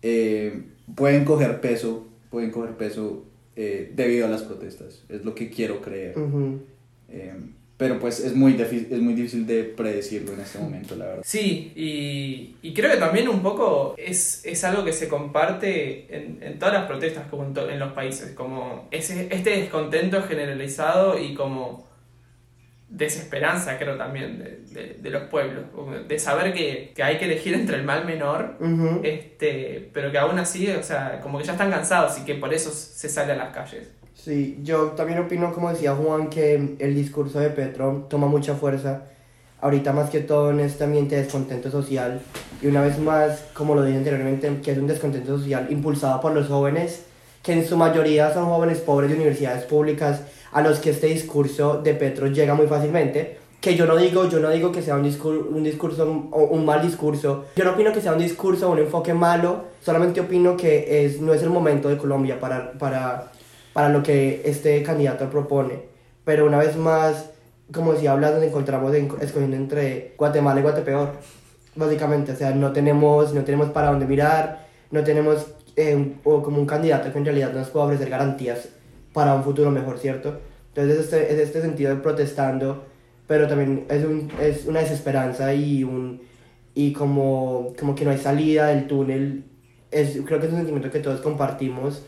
eh, 0.01 0.63
pueden 0.95 1.25
coger 1.25 1.61
peso, 1.61 2.07
pueden 2.29 2.51
coger 2.51 2.77
peso 2.77 3.25
eh, 3.55 3.91
debido 3.95 4.27
a 4.27 4.29
las 4.29 4.43
protestas. 4.43 5.03
Es 5.09 5.25
lo 5.25 5.33
que 5.35 5.49
quiero 5.49 5.81
creer. 5.81 6.17
Ujú. 6.17 6.59
Eh, 7.09 7.33
pero 7.77 7.99
pues 7.99 8.19
es 8.21 8.33
muy, 8.35 8.53
difícil, 8.53 8.87
es 8.91 8.99
muy 8.99 9.13
difícil 9.13 9.45
de 9.45 9.63
predecirlo 9.65 10.33
en 10.33 10.39
este 10.39 10.59
momento, 10.59 10.95
la 10.95 11.05
verdad. 11.05 11.23
Sí, 11.25 11.73
y, 11.75 12.55
y 12.61 12.73
creo 12.73 12.89
que 12.91 12.97
también 12.97 13.27
un 13.27 13.41
poco 13.41 13.95
es, 13.97 14.45
es 14.45 14.63
algo 14.63 14.85
que 14.85 14.93
se 14.93 15.09
comparte 15.09 16.07
en, 16.15 16.41
en 16.41 16.57
todas 16.57 16.73
las 16.73 16.85
protestas 16.85 17.27
como 17.29 17.43
en, 17.43 17.53
to- 17.53 17.69
en 17.69 17.79
los 17.79 17.91
países, 17.93 18.31
como 18.31 18.87
ese, 18.91 19.27
este 19.29 19.49
descontento 19.51 20.21
generalizado 20.23 21.19
y 21.19 21.33
como 21.33 21.85
desesperanza 22.87 23.77
creo 23.79 23.97
también 23.97 24.37
de, 24.39 24.57
de- 24.79 24.93
de 25.01 25.09
los 25.09 25.23
pueblos, 25.23 25.65
de 26.07 26.19
saber 26.19 26.53
que, 26.53 26.93
que 26.95 27.03
hay 27.03 27.17
que 27.17 27.25
elegir 27.25 27.55
entre 27.55 27.75
el 27.77 27.83
mal 27.83 28.05
menor, 28.05 28.57
este, 29.03 29.89
pero 29.91 30.11
que 30.11 30.17
aún 30.19 30.37
así, 30.37 30.69
o 30.69 30.83
sea, 30.83 31.19
como 31.21 31.39
que 31.39 31.43
ya 31.45 31.53
están 31.53 31.71
cansados 31.71 32.17
y 32.19 32.23
que 32.25 32.35
por 32.35 32.53
eso 32.53 32.69
se 32.71 33.09
sale 33.09 33.33
a 33.33 33.35
las 33.37 33.53
calles. 33.53 33.91
Sí, 34.25 34.57
yo 34.63 34.93
también 34.97 35.19
opino, 35.19 35.53
como 35.53 35.69
decía 35.69 35.93
Juan, 35.93 36.31
que 36.31 36.55
el 36.79 36.95
discurso 36.95 37.39
de 37.39 37.51
Petro 37.51 38.07
toma 38.09 38.25
mucha 38.25 38.55
fuerza. 38.55 39.03
Ahorita 39.61 39.93
más 39.93 40.09
que 40.09 40.19
todo 40.21 40.49
en 40.49 40.61
este 40.61 40.83
ambiente 40.83 41.15
de 41.15 41.21
descontento 41.21 41.69
social. 41.69 42.19
Y 42.59 42.65
una 42.65 42.81
vez 42.81 42.97
más, 42.97 43.45
como 43.53 43.75
lo 43.75 43.83
dije 43.83 43.99
anteriormente, 43.99 44.61
que 44.63 44.71
es 44.71 44.79
un 44.79 44.87
descontento 44.87 45.37
social 45.37 45.67
impulsado 45.69 46.21
por 46.21 46.33
los 46.33 46.47
jóvenes, 46.47 47.03
que 47.43 47.53
en 47.53 47.67
su 47.67 47.77
mayoría 47.77 48.33
son 48.33 48.45
jóvenes 48.45 48.79
pobres 48.79 49.11
de 49.11 49.15
universidades 49.15 49.63
públicas, 49.65 50.21
a 50.51 50.61
los 50.63 50.79
que 50.79 50.89
este 50.89 51.05
discurso 51.05 51.83
de 51.83 51.93
Petro 51.93 52.25
llega 52.25 52.55
muy 52.55 52.65
fácilmente. 52.65 53.37
Que 53.61 53.75
yo 53.75 53.85
no 53.85 53.95
digo, 53.95 54.27
yo 54.27 54.39
no 54.39 54.49
digo 54.49 54.71
que 54.71 54.81
sea 54.81 54.95
un 54.95 55.03
discurso, 55.03 55.49
un 55.51 55.63
discurso 55.63 56.29
o 56.31 56.45
un 56.45 56.65
mal 56.65 56.81
discurso. 56.81 57.45
Yo 57.55 57.63
no 57.63 57.73
opino 57.73 57.93
que 57.93 58.01
sea 58.01 58.13
un 58.13 58.19
discurso 58.19 58.69
o 58.69 58.71
un 58.71 58.79
enfoque 58.79 59.13
malo. 59.13 59.65
Solamente 59.83 60.19
opino 60.19 60.57
que 60.57 61.05
es, 61.05 61.21
no 61.21 61.31
es 61.31 61.43
el 61.43 61.51
momento 61.51 61.89
de 61.89 61.97
Colombia 61.97 62.39
para, 62.39 62.71
para, 62.73 63.31
para 63.75 63.89
lo 63.89 64.01
que 64.01 64.41
este 64.45 64.81
candidato 64.83 65.29
propone. 65.29 65.81
Pero 66.23 66.45
una 66.45 66.59
vez 66.59 66.77
más, 66.77 67.29
como 67.73 67.91
decía 67.91 68.15
Blas, 68.15 68.33
nos 68.35 68.43
encontramos 68.43 68.95
en- 68.95 69.11
escogiendo 69.19 69.57
entre 69.57 70.13
Guatemala 70.17 70.61
y 70.61 70.63
Guatepeor. 70.63 71.11
Básicamente, 71.75 72.31
o 72.31 72.35
sea, 72.37 72.51
no 72.51 72.71
tenemos, 72.71 73.33
no 73.33 73.43
tenemos 73.43 73.71
para 73.71 73.89
dónde 73.89 74.05
mirar, 74.05 74.65
no 74.91 75.03
tenemos 75.03 75.45
eh, 75.75 76.13
o 76.23 76.41
como 76.41 76.57
un 76.57 76.65
candidato 76.65 77.11
que 77.11 77.17
en 77.17 77.25
realidad 77.25 77.51
nos 77.51 77.67
pueda 77.69 77.87
ofrecer 77.87 78.09
garantías 78.09 78.69
para 79.11 79.33
un 79.35 79.43
futuro 79.43 79.69
mejor, 79.71 79.99
¿cierto? 79.99 80.39
Entonces 80.69 80.93
es 80.99 81.03
este, 81.03 81.33
es 81.33 81.39
este 81.39 81.61
sentido 81.61 81.93
de 81.93 82.01
protestando, 82.01 82.85
pero 83.27 83.45
también 83.49 83.85
es, 83.89 84.05
un, 84.05 84.31
es 84.41 84.67
una 84.67 84.79
desesperanza 84.79 85.53
y, 85.53 85.83
un, 85.83 86.21
y 86.73 86.93
como, 86.93 87.73
como 87.77 87.93
que 87.93 88.05
no 88.05 88.11
hay 88.11 88.19
salida 88.19 88.67
del 88.67 88.87
túnel. 88.87 89.43
Es, 89.91 90.17
creo 90.25 90.39
que 90.39 90.45
es 90.45 90.53
un 90.53 90.59
sentimiento 90.59 90.89
que 90.89 90.99
todos 90.99 91.19
compartimos, 91.19 92.03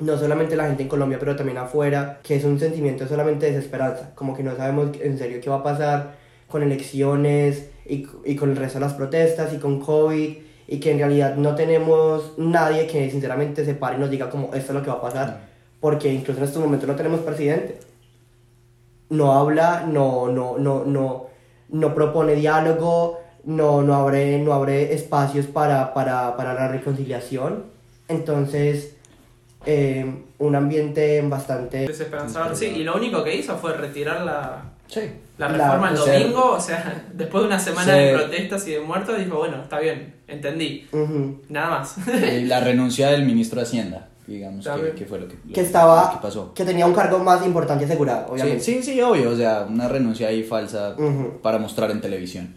no 0.00 0.16
solamente 0.18 0.56
la 0.56 0.66
gente 0.66 0.82
en 0.82 0.88
Colombia, 0.88 1.18
pero 1.18 1.36
también 1.36 1.58
afuera, 1.58 2.20
que 2.22 2.36
es 2.36 2.44
un 2.44 2.58
sentimiento 2.58 3.06
solamente 3.06 3.46
de 3.46 3.52
desesperanza, 3.52 4.10
como 4.14 4.34
que 4.34 4.42
no 4.42 4.56
sabemos 4.56 4.90
en 5.00 5.18
serio 5.18 5.40
qué 5.42 5.50
va 5.50 5.56
a 5.56 5.62
pasar 5.62 6.14
con 6.48 6.62
elecciones 6.62 7.70
y, 7.86 8.06
y 8.24 8.36
con 8.36 8.50
el 8.50 8.56
resto 8.56 8.78
de 8.78 8.86
las 8.86 8.94
protestas 8.94 9.52
y 9.52 9.58
con 9.58 9.80
COVID 9.80 10.36
y 10.66 10.78
que 10.78 10.92
en 10.92 10.98
realidad 10.98 11.34
no 11.34 11.56
tenemos 11.56 12.34
nadie 12.38 12.86
que 12.86 13.10
sinceramente 13.10 13.64
se 13.64 13.74
pare 13.74 13.96
y 13.96 14.00
nos 14.00 14.08
diga 14.08 14.30
como 14.30 14.54
esto 14.54 14.72
es 14.72 14.78
lo 14.78 14.82
que 14.82 14.90
va 14.90 14.96
a 14.96 15.00
pasar, 15.00 15.40
porque 15.80 16.12
incluso 16.12 16.38
en 16.38 16.46
estos 16.46 16.62
momentos 16.62 16.88
no 16.88 16.94
tenemos 16.94 17.20
presidente. 17.20 17.80
No 19.08 19.32
habla, 19.32 19.84
no, 19.88 20.28
no, 20.28 20.58
no, 20.58 20.84
no, 20.84 21.26
no 21.70 21.94
propone 21.94 22.36
diálogo, 22.36 23.18
no, 23.42 23.82
no, 23.82 23.94
abre, 23.96 24.38
no 24.38 24.52
abre 24.52 24.94
espacios 24.94 25.46
para, 25.46 25.92
para, 25.92 26.36
para 26.36 26.54
la 26.54 26.68
reconciliación. 26.68 27.64
Entonces, 28.06 28.96
eh, 29.66 30.06
un 30.38 30.54
ambiente 30.56 31.20
bastante... 31.22 31.86
Desesperanzador, 31.88 32.56
sí. 32.56 32.66
Y 32.66 32.82
lo 32.84 32.96
único 32.96 33.22
que 33.22 33.34
hizo 33.36 33.56
fue 33.58 33.74
retirar 33.76 34.22
la, 34.22 34.62
Sí. 34.86 35.00
la 35.38 35.48
La- 35.50 35.56
reforma 35.58 35.90
el 35.90 35.96
domingo. 35.96 36.52
O 36.52 36.60
sea, 36.60 37.04
después 37.12 37.42
de 37.42 37.46
una 37.48 37.58
semana 37.58 37.92
se- 37.92 37.98
de 38.00 38.14
protestas 38.14 38.66
y 38.68 38.72
de 38.72 38.80
muertos, 38.80 39.18
dijo, 39.18 39.36
bueno, 39.38 39.62
está 39.62 39.78
bien, 39.80 40.14
entendí. 40.28 40.86
Nada 41.48 41.70
más. 41.70 41.96
Y 42.32 42.44
la 42.46 42.60
renuncia 42.60 43.10
del 43.10 43.24
ministro 43.24 43.60
de 43.60 43.66
Hacienda, 43.66 44.08
digamos, 44.26 44.66
que, 44.66 44.90
que 44.92 45.04
fue 45.06 45.20
lo 45.20 45.28
que, 45.28 45.36
que 45.52 45.60
estaba 45.60 46.04
lo 46.12 46.18
que 46.18 46.22
pasó. 46.22 46.54
que 46.54 46.64
tenía 46.64 46.86
un 46.86 46.94
cargo 46.94 47.18
más 47.18 47.44
importante 47.44 47.84
asegurado 47.84 48.26
Sí, 48.28 48.32
obviamente 48.32 48.60
sí, 48.64 48.82
sí, 48.82 49.00
obvio, 49.00 49.30
o 49.30 49.36
sea, 49.36 49.66
una 49.68 49.88
renuncia 49.88 50.28
ahí 50.28 50.42
falsa 50.42 50.94
para 51.42 51.58
mostrar 51.58 51.90
en 51.90 52.00
televisión. 52.00 52.54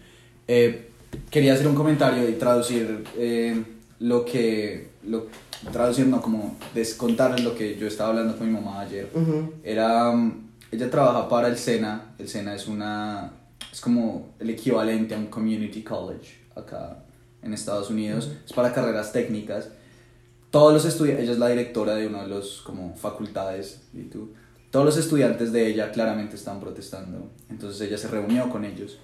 Eh, 0.48 0.90
quería 1.30 1.54
hacer 1.54 1.68
un 1.68 1.76
comentario 1.76 2.28
y 2.30 2.34
traducir 2.34 3.04
eh, 3.18 3.62
lo 4.04 4.26
que, 4.26 4.90
lo, 5.08 5.28
traducir 5.72 6.08
no, 6.08 6.22
como 6.22 6.58
descontarles 6.74 7.42
lo 7.42 7.56
que 7.56 7.78
yo 7.78 7.88
estaba 7.88 8.10
hablando 8.10 8.38
con 8.38 8.48
mi 8.48 8.54
mamá 8.54 8.82
ayer. 8.82 9.10
Ujú. 9.14 9.54
Era, 9.64 10.10
um, 10.10 10.50
ella 10.72 10.92
trabaja 10.92 11.30
para 11.30 11.48
el 11.48 11.58
SENA, 11.58 12.14
el 12.20 12.28
SENA 12.28 12.54
es 12.54 12.68
una, 12.68 13.32
es 13.72 13.80
como 13.80 14.34
el 14.40 14.50
equivalente 14.50 15.16
a 15.16 15.18
un 15.18 15.28
community 15.28 15.84
college 15.84 16.36
acá 16.54 17.06
en 17.42 17.54
Estados 17.54 17.90
Unidos, 17.90 18.30
es 18.46 18.52
para 18.52 18.74
carreras 18.74 19.14
técnicas. 19.14 19.70
Todos 20.52 20.74
los 20.74 20.84
estudiantes, 20.84 21.24
ella 21.24 21.34
es 21.34 21.40
la 21.40 21.48
directora 21.48 21.96
de 21.96 22.06
una 22.06 22.24
de 22.24 22.28
los 22.28 22.62
como 22.62 22.98
facultades, 22.98 23.84
y 23.94 24.02
tú, 24.04 24.34
todos 24.70 24.86
los 24.86 24.98
estudiantes 24.98 25.54
de 25.54 25.66
ella 25.66 25.94
claramente 25.94 26.36
están 26.36 26.60
protestando, 26.60 27.32
entonces 27.50 27.80
ella 27.80 27.98
se 27.98 28.10
reunió 28.10 28.50
con 28.50 28.66
ellos 28.66 28.98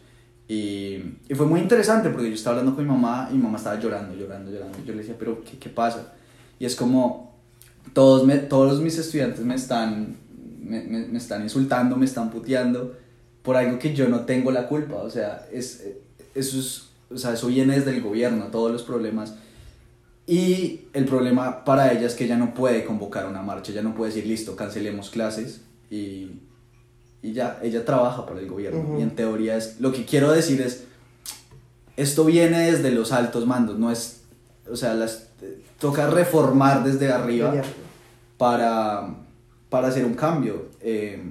y, 0.50 0.96
y 1.30 1.36
fue 1.36 1.46
muy 1.46 1.62
interesante 1.62 2.10
porque 2.10 2.28
yo 2.28 2.34
estaba 2.36 2.58
hablando 2.58 2.76
con 2.76 2.84
mi 2.86 2.92
mamá 2.92 3.30
y 3.32 3.36
mi 3.36 3.44
mamá 3.44 3.58
estaba 3.58 3.80
llorando, 3.80 4.16
llorando, 4.16 4.52
llorando, 4.52 4.78
yo 4.84 4.94
le 4.94 5.00
decía, 5.00 5.16
pero 5.18 5.42
¿qué, 5.44 5.58
qué 5.58 5.70
pasa? 5.70 6.14
Y 6.60 6.66
es 6.66 6.76
como, 6.76 7.40
todos, 7.94 8.26
me, 8.26 8.38
todos 8.38 8.82
mis 8.82 8.98
estudiantes 8.98 9.42
me 9.46 9.56
están, 9.56 10.18
me, 10.62 10.82
me- 10.82 11.08
me 11.08 11.18
están 11.20 11.44
insultando, 11.44 11.96
me 11.96 12.06
están 12.06 12.30
puteando 12.32 12.98
por 13.44 13.56
algo 13.56 13.80
que 13.80 13.94
yo 13.96 14.10
no 14.10 14.22
tengo 14.26 14.52
la 14.52 14.68
culpa. 14.68 14.96
O 14.96 15.10
sea, 15.10 15.48
es, 15.54 15.86
eso, 16.36 16.60
es, 16.60 16.90
o 17.12 17.18
sea, 17.18 17.34
eso 17.34 17.48
viene 17.48 17.76
desde 17.80 17.92
el 17.96 18.02
gobierno, 18.02 18.46
todos 18.48 18.72
los 18.72 18.84
problemas. 18.84 19.36
Y 20.28 20.82
el 20.94 21.06
problema 21.06 21.64
para 21.64 21.92
ella 21.92 22.06
es 22.08 22.14
que 22.14 22.26
ella 22.26 22.38
no 22.38 22.54
puede 22.54 22.86
convocar 22.86 23.26
una 23.28 23.42
marcha, 23.42 23.72
ella 23.72 23.82
no 23.82 23.96
puede 23.96 24.12
decir, 24.14 24.28
listo, 24.28 24.56
cancelemos 24.56 25.10
clases 25.10 25.62
y, 25.90 26.28
y 27.22 27.34
ya, 27.34 27.60
ella 27.62 27.86
trabaja 27.86 28.26
para 28.26 28.40
el 28.40 28.48
gobierno. 28.48 28.80
Ujú. 28.80 29.00
Y 29.00 29.04
en 29.04 29.12
teoría 29.16 29.58
es, 29.58 29.80
lo 29.80 29.92
que 29.92 30.06
quiero 30.06 30.32
decir 30.32 30.62
es, 30.62 30.86
esto 31.98 32.26
viene 32.26 32.72
desde 32.72 32.92
los 32.92 33.12
altos 33.12 33.46
mandos, 33.46 33.78
no 33.78 33.92
es, 33.92 34.22
o 34.72 34.76
sea, 34.76 34.94
las, 34.94 35.28
toca 35.80 36.08
reformar 36.10 36.84
desde 36.84 37.12
arriba 37.12 37.54
para, 38.38 39.16
para 39.70 39.88
hacer 39.88 40.06
un 40.06 40.14
cambio. 40.14 40.68
eh, 40.82 41.22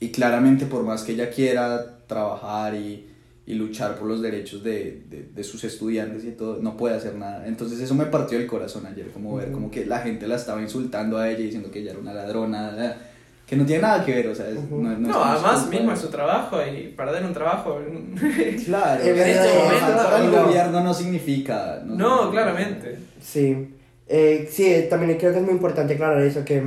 y 0.00 0.10
claramente 0.10 0.66
por 0.66 0.82
más 0.82 1.02
que 1.02 1.12
ella 1.12 1.30
quiera 1.30 1.98
trabajar 2.06 2.74
y, 2.74 3.06
y 3.46 3.54
luchar 3.54 3.98
por 3.98 4.06
los 4.06 4.20
derechos 4.20 4.62
de, 4.62 5.02
de, 5.08 5.30
de 5.34 5.44
sus 5.44 5.64
estudiantes 5.64 6.24
y 6.24 6.32
todo, 6.32 6.60
no 6.60 6.76
puede 6.76 6.96
hacer 6.96 7.14
nada. 7.14 7.46
Entonces 7.46 7.80
eso 7.80 7.94
me 7.94 8.04
partió 8.06 8.38
el 8.38 8.46
corazón 8.46 8.84
ayer, 8.86 9.10
como 9.12 9.36
ver 9.36 9.50
como 9.50 9.70
que 9.70 9.86
la 9.86 10.00
gente 10.00 10.26
la 10.26 10.36
estaba 10.36 10.60
insultando 10.60 11.16
a 11.16 11.30
ella 11.30 11.38
diciendo 11.38 11.70
que 11.70 11.80
ella 11.80 11.92
era 11.92 12.00
una 12.00 12.12
ladrona, 12.12 12.98
que 13.46 13.56
no 13.56 13.66
tiene 13.66 13.82
nada 13.82 14.04
que 14.04 14.12
ver, 14.14 14.28
o 14.28 14.34
sea, 14.34 14.48
es- 14.48 14.56
Ujú. 14.56 14.80
no, 14.82 14.90
no 14.90 15.08
No, 15.08 15.12
su 15.14 15.20
además 15.22 15.68
mismo 15.68 15.92
es 15.92 15.98
su 16.00 16.08
trabajo 16.08 16.56
y 16.64 16.88
perder 16.88 17.24
un 17.24 17.32
trabajo. 17.34 17.78
Claro, 18.64 19.02
En 19.04 19.18
este 19.18 19.58
momento, 19.58 20.16
el 20.16 20.32
no. 20.32 20.42
gobierno 20.46 20.80
no 20.82 20.94
significa... 20.94 21.80
No, 21.84 22.30
claramente. 22.30 22.98
Sí, 23.20 23.74
eh, 24.08 24.48
sí, 24.50 24.66
eh, 24.72 24.82
también 24.88 25.18
creo 25.18 25.32
que 25.32 25.38
es 25.38 25.44
muy 25.44 25.52
importante 25.54 25.94
aclarar 25.94 26.20
eso, 26.22 26.44
que, 26.44 26.62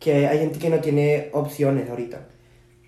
que 0.00 0.26
hay 0.26 0.38
gente 0.38 0.58
que 0.58 0.70
no 0.70 0.78
tiene 0.78 1.28
opciones 1.32 1.88
ahorita, 1.90 2.20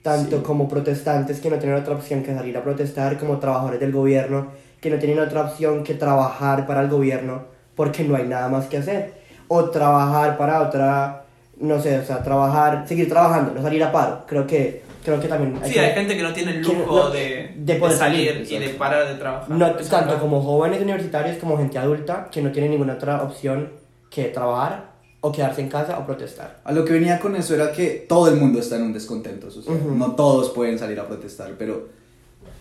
tanto 0.02 0.38
Sí. 0.38 0.42
como 0.42 0.68
protestantes 0.68 1.40
que 1.40 1.50
no 1.50 1.58
tienen 1.58 1.76
otra 1.78 1.94
opción 1.94 2.22
que 2.22 2.34
salir 2.34 2.56
a 2.56 2.62
protestar, 2.64 3.18
como 3.18 3.38
trabajadores 3.38 3.80
del 3.80 3.92
gobierno 3.92 4.48
que 4.80 4.88
no 4.88 4.98
tienen 4.98 5.18
otra 5.18 5.42
opción 5.42 5.84
que 5.84 5.92
trabajar 5.92 6.66
para 6.66 6.80
el 6.80 6.88
gobierno 6.88 7.44
porque 7.74 8.02
no 8.02 8.16
hay 8.16 8.26
nada 8.26 8.48
más 8.48 8.64
que 8.66 8.78
hacer, 8.78 9.12
o 9.48 9.68
trabajar 9.68 10.38
para 10.38 10.62
otra, 10.62 11.19
no 11.60 11.80
sé, 11.80 11.98
o 11.98 12.04
sea, 12.04 12.22
trabajar, 12.22 12.86
seguir 12.88 13.08
trabajando, 13.08 13.52
no 13.54 13.62
salir 13.62 13.82
a 13.84 13.92
paro, 13.92 14.24
creo 14.26 14.46
que, 14.46 14.82
creo 15.04 15.20
que 15.20 15.28
también 15.28 15.58
Sí, 15.64 15.74
que- 15.74 15.80
hay 15.80 15.92
gente 15.94 16.16
que 16.16 16.22
no 16.22 16.32
tiene 16.32 16.52
el 16.52 16.62
lujo 16.62 16.86
no- 16.86 17.10
de, 17.10 17.18
de 17.56 17.74
de 17.74 17.74
poder 17.76 17.96
salir 17.96 18.30
salir, 18.32 18.52
y 18.52 18.58
de 18.58 18.68
parar 18.74 19.06
de 19.08 19.14
trabajar. 19.14 19.50
No, 19.50 19.70
tanto 19.74 20.18
como 20.18 20.40
jóvenes 20.42 20.80
universitarios 20.80 21.36
como 21.38 21.56
gente 21.58 21.78
adulta 21.78 22.28
que 22.30 22.40
no 22.42 22.50
tiene 22.52 22.68
ninguna 22.70 22.94
otra 22.94 23.22
opción 23.22 23.70
que 24.10 24.24
trabajar 24.24 24.90
o 25.20 25.30
quedarse 25.30 25.60
en 25.60 25.68
casa 25.68 25.98
o 25.98 26.06
protestar. 26.06 26.60
A 26.64 26.72
lo 26.72 26.84
que 26.84 26.94
venía 26.94 27.20
con 27.20 27.36
eso 27.36 27.54
era 27.54 27.72
que 27.72 28.06
todo 28.08 28.28
el 28.28 28.36
mundo 28.36 28.58
está 28.58 28.76
en 28.76 28.84
un 28.84 28.92
descontento 28.94 29.50
social. 29.50 29.78
No 29.98 30.12
todos 30.14 30.48
pueden 30.50 30.78
salir 30.78 30.98
a 30.98 31.06
protestar, 31.06 31.52
pero 31.58 31.88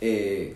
eh, 0.02 0.54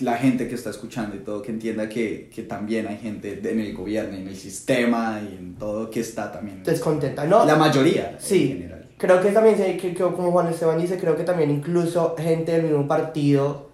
la 0.00 0.16
gente 0.16 0.46
que 0.48 0.54
está 0.54 0.70
escuchando 0.70 1.16
y 1.16 1.20
todo, 1.20 1.42
que 1.42 1.50
entienda 1.50 1.88
que, 1.88 2.30
que 2.34 2.42
también 2.42 2.86
hay 2.86 2.98
gente 2.98 3.40
en 3.44 3.60
el 3.60 3.74
gobierno, 3.74 4.16
en 4.16 4.28
el 4.28 4.36
sistema 4.36 5.20
y 5.22 5.36
en 5.36 5.54
todo 5.56 5.90
que 5.90 6.00
está 6.00 6.30
también. 6.30 6.62
Descontenta. 6.62 7.24
No, 7.24 7.44
La 7.44 7.56
mayoría 7.56 8.16
Sí. 8.20 8.52
en 8.52 8.58
general. 8.58 8.86
creo 8.96 9.20
que 9.20 9.30
también, 9.30 9.56
que 9.78 9.94
como 9.94 10.30
Juan 10.32 10.48
Esteban 10.48 10.78
dice, 10.80 10.98
creo 10.98 11.16
que 11.16 11.24
también 11.24 11.50
incluso 11.50 12.14
gente 12.18 12.52
del 12.52 12.62
mismo 12.64 12.86
partido 12.86 13.68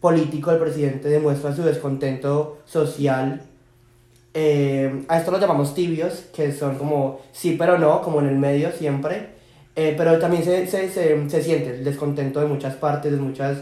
político 0.00 0.50
del 0.50 0.60
presidente 0.60 1.08
demuestra 1.08 1.54
su 1.54 1.62
descontento 1.62 2.58
social. 2.64 3.42
Eh, 4.34 5.04
a 5.08 5.18
esto 5.18 5.30
lo 5.30 5.40
llamamos 5.40 5.74
tibios, 5.74 6.26
que 6.34 6.52
son 6.52 6.76
como 6.76 7.20
sí 7.32 7.56
pero 7.58 7.78
no, 7.78 8.02
como 8.02 8.20
en 8.20 8.26
el 8.28 8.36
medio 8.36 8.70
siempre. 8.72 9.38
Eh, 9.74 9.94
pero 9.96 10.18
también 10.18 10.42
se, 10.44 10.66
se, 10.66 10.88
se, 10.90 11.30
se 11.30 11.42
siente 11.42 11.70
el 11.76 11.84
descontento 11.84 12.40
de 12.40 12.46
muchas 12.46 12.74
partes, 12.74 13.12
de 13.12 13.18
muchas 13.18 13.58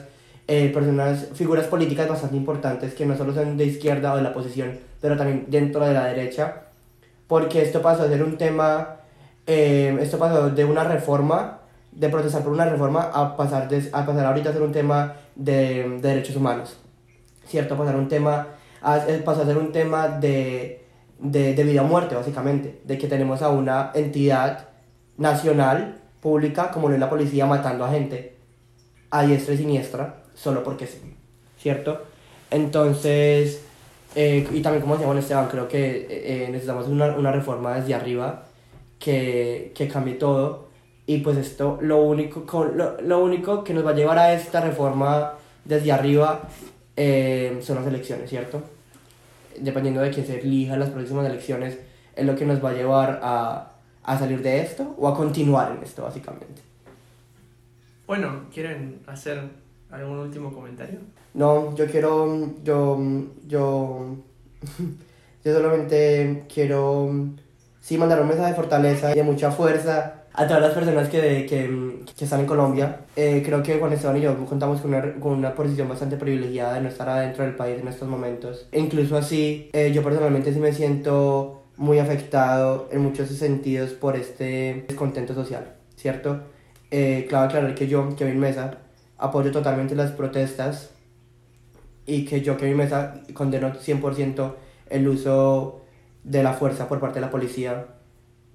eh, 0.48 0.70
personas, 0.72 1.28
figuras 1.34 1.66
políticas 1.66 2.08
bastante 2.08 2.36
importantes 2.36 2.94
que 2.94 3.04
no 3.06 3.16
solo 3.16 3.34
son 3.34 3.56
de 3.56 3.64
izquierda 3.66 4.12
o 4.12 4.16
de 4.16 4.22
la 4.22 4.30
oposición, 4.30 4.78
pero 5.00 5.16
también 5.16 5.46
dentro 5.48 5.84
de 5.84 5.92
la 5.92 6.04
derecha, 6.06 6.62
porque 7.26 7.62
esto 7.62 7.82
pasó 7.82 8.04
a 8.04 8.08
ser 8.08 8.22
un 8.22 8.36
tema, 8.38 8.96
eh, 9.46 9.96
esto 10.00 10.18
pasó 10.18 10.50
de 10.50 10.64
una 10.64 10.84
reforma, 10.84 11.58
de 11.92 12.08
protestar 12.08 12.42
por 12.42 12.52
una 12.52 12.66
reforma, 12.66 13.10
a 13.12 13.36
pasar, 13.36 13.68
de- 13.68 13.88
a 13.92 14.04
pasar 14.06 14.26
ahorita 14.26 14.50
a 14.50 14.52
ser 14.52 14.62
un 14.62 14.72
tema 14.72 15.14
de, 15.34 15.98
de 16.00 16.08
derechos 16.08 16.36
humanos, 16.36 16.78
¿cierto? 17.46 17.74
A 17.74 17.78
pasar 17.78 17.96
un 17.96 18.08
tema, 18.08 18.48
a, 18.82 18.98
eh, 19.08 19.22
pasó 19.24 19.42
a 19.42 19.46
ser 19.46 19.56
un 19.58 19.72
tema 19.72 20.08
de, 20.08 20.84
de, 21.18 21.54
de 21.54 21.64
vida 21.64 21.82
o 21.82 21.86
muerte, 21.86 22.14
básicamente, 22.14 22.80
de 22.84 22.98
que 22.98 23.08
tenemos 23.08 23.42
a 23.42 23.48
una 23.48 23.90
entidad 23.94 24.68
nacional, 25.16 25.98
pública, 26.20 26.70
como 26.70 26.88
lo 26.88 26.94
es 26.94 27.00
la 27.00 27.08
policía 27.10 27.46
matando 27.46 27.84
a 27.84 27.90
gente 27.90 28.36
a 29.10 29.22
diestra 29.22 29.54
y 29.54 29.58
siniestra, 29.58 30.22
solo 30.36 30.62
porque 30.62 30.86
sí, 30.86 31.00
¿cierto? 31.58 32.02
Entonces, 32.52 33.64
eh, 34.14 34.46
y 34.52 34.62
también 34.62 34.82
como 34.82 34.94
decía 34.94 35.06
Juan 35.06 35.18
Esteban, 35.18 35.48
creo 35.48 35.66
que 35.66 35.84
eh, 36.02 36.06
eh, 36.44 36.48
necesitamos 36.50 36.86
una, 36.86 37.16
una 37.16 37.32
reforma 37.32 37.74
desde 37.74 37.94
arriba 37.94 38.44
que, 39.00 39.72
que 39.74 39.88
cambie 39.88 40.14
todo. 40.14 40.66
Y 41.08 41.18
pues 41.18 41.36
esto, 41.38 41.78
lo 41.82 42.02
único, 42.02 42.44
con- 42.46 42.76
lo, 42.76 43.00
lo 43.00 43.22
único 43.24 43.64
que 43.64 43.74
nos 43.74 43.84
va 43.84 43.90
a 43.90 43.94
llevar 43.94 44.18
a 44.18 44.32
esta 44.32 44.60
reforma 44.60 45.32
desde 45.64 45.90
arriba 45.92 46.48
eh, 46.96 47.58
son 47.62 47.76
las 47.76 47.86
elecciones, 47.86 48.30
¿cierto? 48.30 48.62
Dependiendo 49.58 50.00
de 50.02 50.10
quién 50.10 50.26
se 50.26 50.40
elija 50.40 50.76
las 50.76 50.90
próximas 50.90 51.26
elecciones, 51.26 51.78
es 52.14 52.24
lo 52.26 52.34
que 52.36 52.44
nos 52.44 52.64
va 52.64 52.70
a 52.70 52.74
llevar 52.74 53.20
a, 53.22 53.72
a 54.02 54.18
salir 54.18 54.42
de 54.42 54.60
esto 54.62 54.94
o 54.98 55.08
a 55.08 55.14
continuar 55.16 55.72
en 55.76 55.82
esto, 55.82 56.02
básicamente. 56.02 56.62
Bueno, 58.06 58.42
¿quieren 58.52 59.00
hacer 59.06 59.40
algún 59.90 60.18
último 60.18 60.52
comentario? 60.52 61.00
No, 61.34 61.74
yo 61.74 61.86
quiero, 61.86 62.54
yo, 62.64 62.98
yo, 63.46 64.16
yo 65.44 65.54
solamente 65.54 66.44
quiero, 66.52 67.10
sí, 67.80 67.98
mandar 67.98 68.20
un 68.20 68.28
mensaje 68.28 68.50
de 68.50 68.56
fortaleza 68.56 69.12
y 69.12 69.16
de 69.16 69.22
mucha 69.22 69.50
fuerza 69.50 70.22
a 70.36 70.46
todas 70.46 70.62
las 70.62 70.72
personas 70.72 71.08
que, 71.08 71.46
que, 71.48 72.04
que 72.16 72.24
están 72.24 72.40
en 72.40 72.46
Colombia. 72.46 73.00
Eh, 73.16 73.42
creo 73.44 73.62
que 73.62 73.78
Juan 73.78 73.92
Esteban 73.92 74.18
y 74.18 74.20
yo 74.20 74.36
contamos 74.44 74.80
con 74.82 74.92
una, 74.92 75.14
con 75.14 75.32
una 75.32 75.54
posición 75.54 75.88
bastante 75.88 76.16
privilegiada 76.16 76.74
de 76.74 76.82
no 76.82 76.88
estar 76.88 77.08
adentro 77.08 77.44
del 77.44 77.54
país 77.54 77.80
en 77.80 77.88
estos 77.88 78.08
momentos. 78.08 78.68
E 78.70 78.78
incluso 78.78 79.16
así, 79.16 79.70
eh, 79.72 79.92
yo 79.94 80.02
personalmente 80.02 80.52
sí 80.52 80.58
me 80.58 80.72
siento 80.72 81.62
muy 81.76 81.98
afectado 81.98 82.88
en 82.92 83.00
muchos 83.00 83.28
sentidos 83.28 83.90
por 83.90 84.16
este 84.16 84.84
descontento 84.88 85.34
social, 85.34 85.74
¿cierto? 85.96 86.40
Eh, 86.90 87.26
claro 87.28 87.46
aclarar 87.46 87.74
que 87.74 87.88
yo, 87.88 88.14
Kevin 88.16 88.38
Mesa, 88.38 88.78
apoyo 89.18 89.50
totalmente 89.50 89.94
las 89.94 90.12
protestas 90.12 90.90
y 92.06 92.24
que 92.24 92.40
yo, 92.40 92.56
Kevin 92.56 92.76
Mesa, 92.76 93.22
condeno 93.34 93.72
100% 93.72 94.54
el 94.90 95.08
uso 95.08 95.82
de 96.22 96.42
la 96.42 96.52
fuerza 96.52 96.88
por 96.88 97.00
parte 97.00 97.16
de 97.16 97.26
la 97.26 97.30
policía 97.30 97.86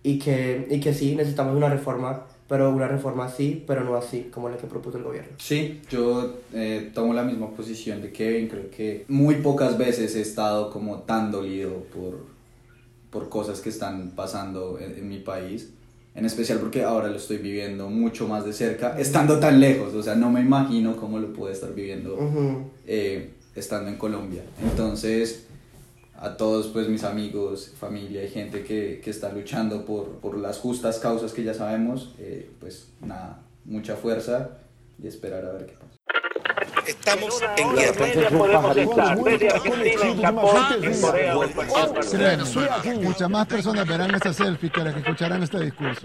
y 0.04 0.17
que, 0.17 0.67
y 0.69 0.80
que 0.80 0.93
sí, 0.93 1.15
necesitamos 1.15 1.56
una 1.56 1.69
reforma, 1.69 2.26
pero 2.47 2.69
una 2.69 2.88
reforma 2.88 3.30
sí, 3.30 3.63
pero 3.67 3.84
no 3.84 3.95
así 3.95 4.30
como 4.34 4.50
la 4.50 4.58
que 4.58 4.67
propuso 4.67 4.97
el 4.97 5.04
gobierno. 5.04 5.32
Sí, 5.38 5.82
yo 5.89 6.38
eh, 6.54 6.91
tomo 6.93 7.13
la 7.13 7.24
misma 7.24 7.50
posición 7.52 8.02
de 8.02 8.12
Kevin. 8.12 8.47
Creo 8.47 8.69
que 8.69 9.06
muy 9.08 9.36
pocas 9.36 9.78
veces 9.78 10.15
he 10.15 10.21
estado 10.21 10.69
como 10.71 11.00
tan 11.00 11.32
dolido 11.32 11.84
por, 11.93 12.26
por 13.10 13.30
cosas 13.30 13.62
que 13.62 13.69
están 13.69 14.12
pasando 14.12 14.80
en, 14.80 14.95
en 14.95 15.08
mi 15.08 15.19
país. 15.19 15.71
En 16.13 16.26
especial 16.26 16.60
porque 16.60 16.84
ahora 16.84 17.08
lo 17.08 17.15
estoy 17.15 17.38
viviendo 17.38 17.89
mucho 17.89 18.28
más 18.28 18.43
de 18.45 18.52
cerca, 18.54 19.00
estando 19.00 19.39
tan 19.39 19.60
lejos. 19.62 19.93
O 19.93 20.04
sea, 20.04 20.15
no 20.15 20.30
me 20.30 20.41
imagino 20.41 20.97
cómo 20.97 21.19
lo 21.19 21.32
puedo 21.32 21.52
estar 21.54 21.74
viviendo 21.74 22.17
eh, 22.86 23.32
estando 23.56 23.89
en 23.89 23.95
Colombia. 23.97 24.43
Entonces, 24.62 25.45
a 26.19 26.36
todos 26.36 26.67
pues 26.67 26.89
mis 26.89 27.04
amigos, 27.06 27.74
familia 27.80 28.24
y 28.26 28.30
gente 28.30 28.63
que, 28.63 29.00
que 29.04 29.10
está 29.10 29.32
luchando 29.32 29.86
por, 29.86 30.19
por 30.19 30.38
las 30.38 30.58
justas 30.60 31.00
causas 31.00 31.32
que 31.34 31.43
ya 31.43 31.54
sabemos, 31.54 32.13
eh, 32.19 32.50
pues 32.60 32.89
nada, 33.02 33.39
mucha 33.65 33.95
fuerza 33.95 34.50
y 35.02 35.08
esperar 35.08 35.45
a 35.45 35.54
ver 35.54 35.65
qué 35.65 35.74
pasa. 35.74 35.88
Estamos 36.88 37.41
En 37.58 37.76
guerra. 37.76 38.06
media 38.06 38.30
podemos 38.30 38.78
estar 38.78 39.24
desde 39.24 39.50
Argentina, 39.50 40.02
en 40.08 40.21
Japón, 40.21 40.84
en 40.84 41.02
Corea 41.02 41.38
o 41.38 41.43
en 41.43 41.52
cualquier 41.54 41.80
parte 41.93 42.00
del 42.17 42.19
Créeme, 42.19 42.43
mundo. 42.43 43.10
muchas 43.10 43.30
más 43.30 43.47
personas 43.47 43.88
verán 43.88 44.15
esta 44.15 44.34
selfie 44.34 44.69
que 44.71 44.84
las 44.84 44.93
que 44.93 45.00
escucharán 45.02 45.43
este 45.43 45.60
discurso. 45.60 46.00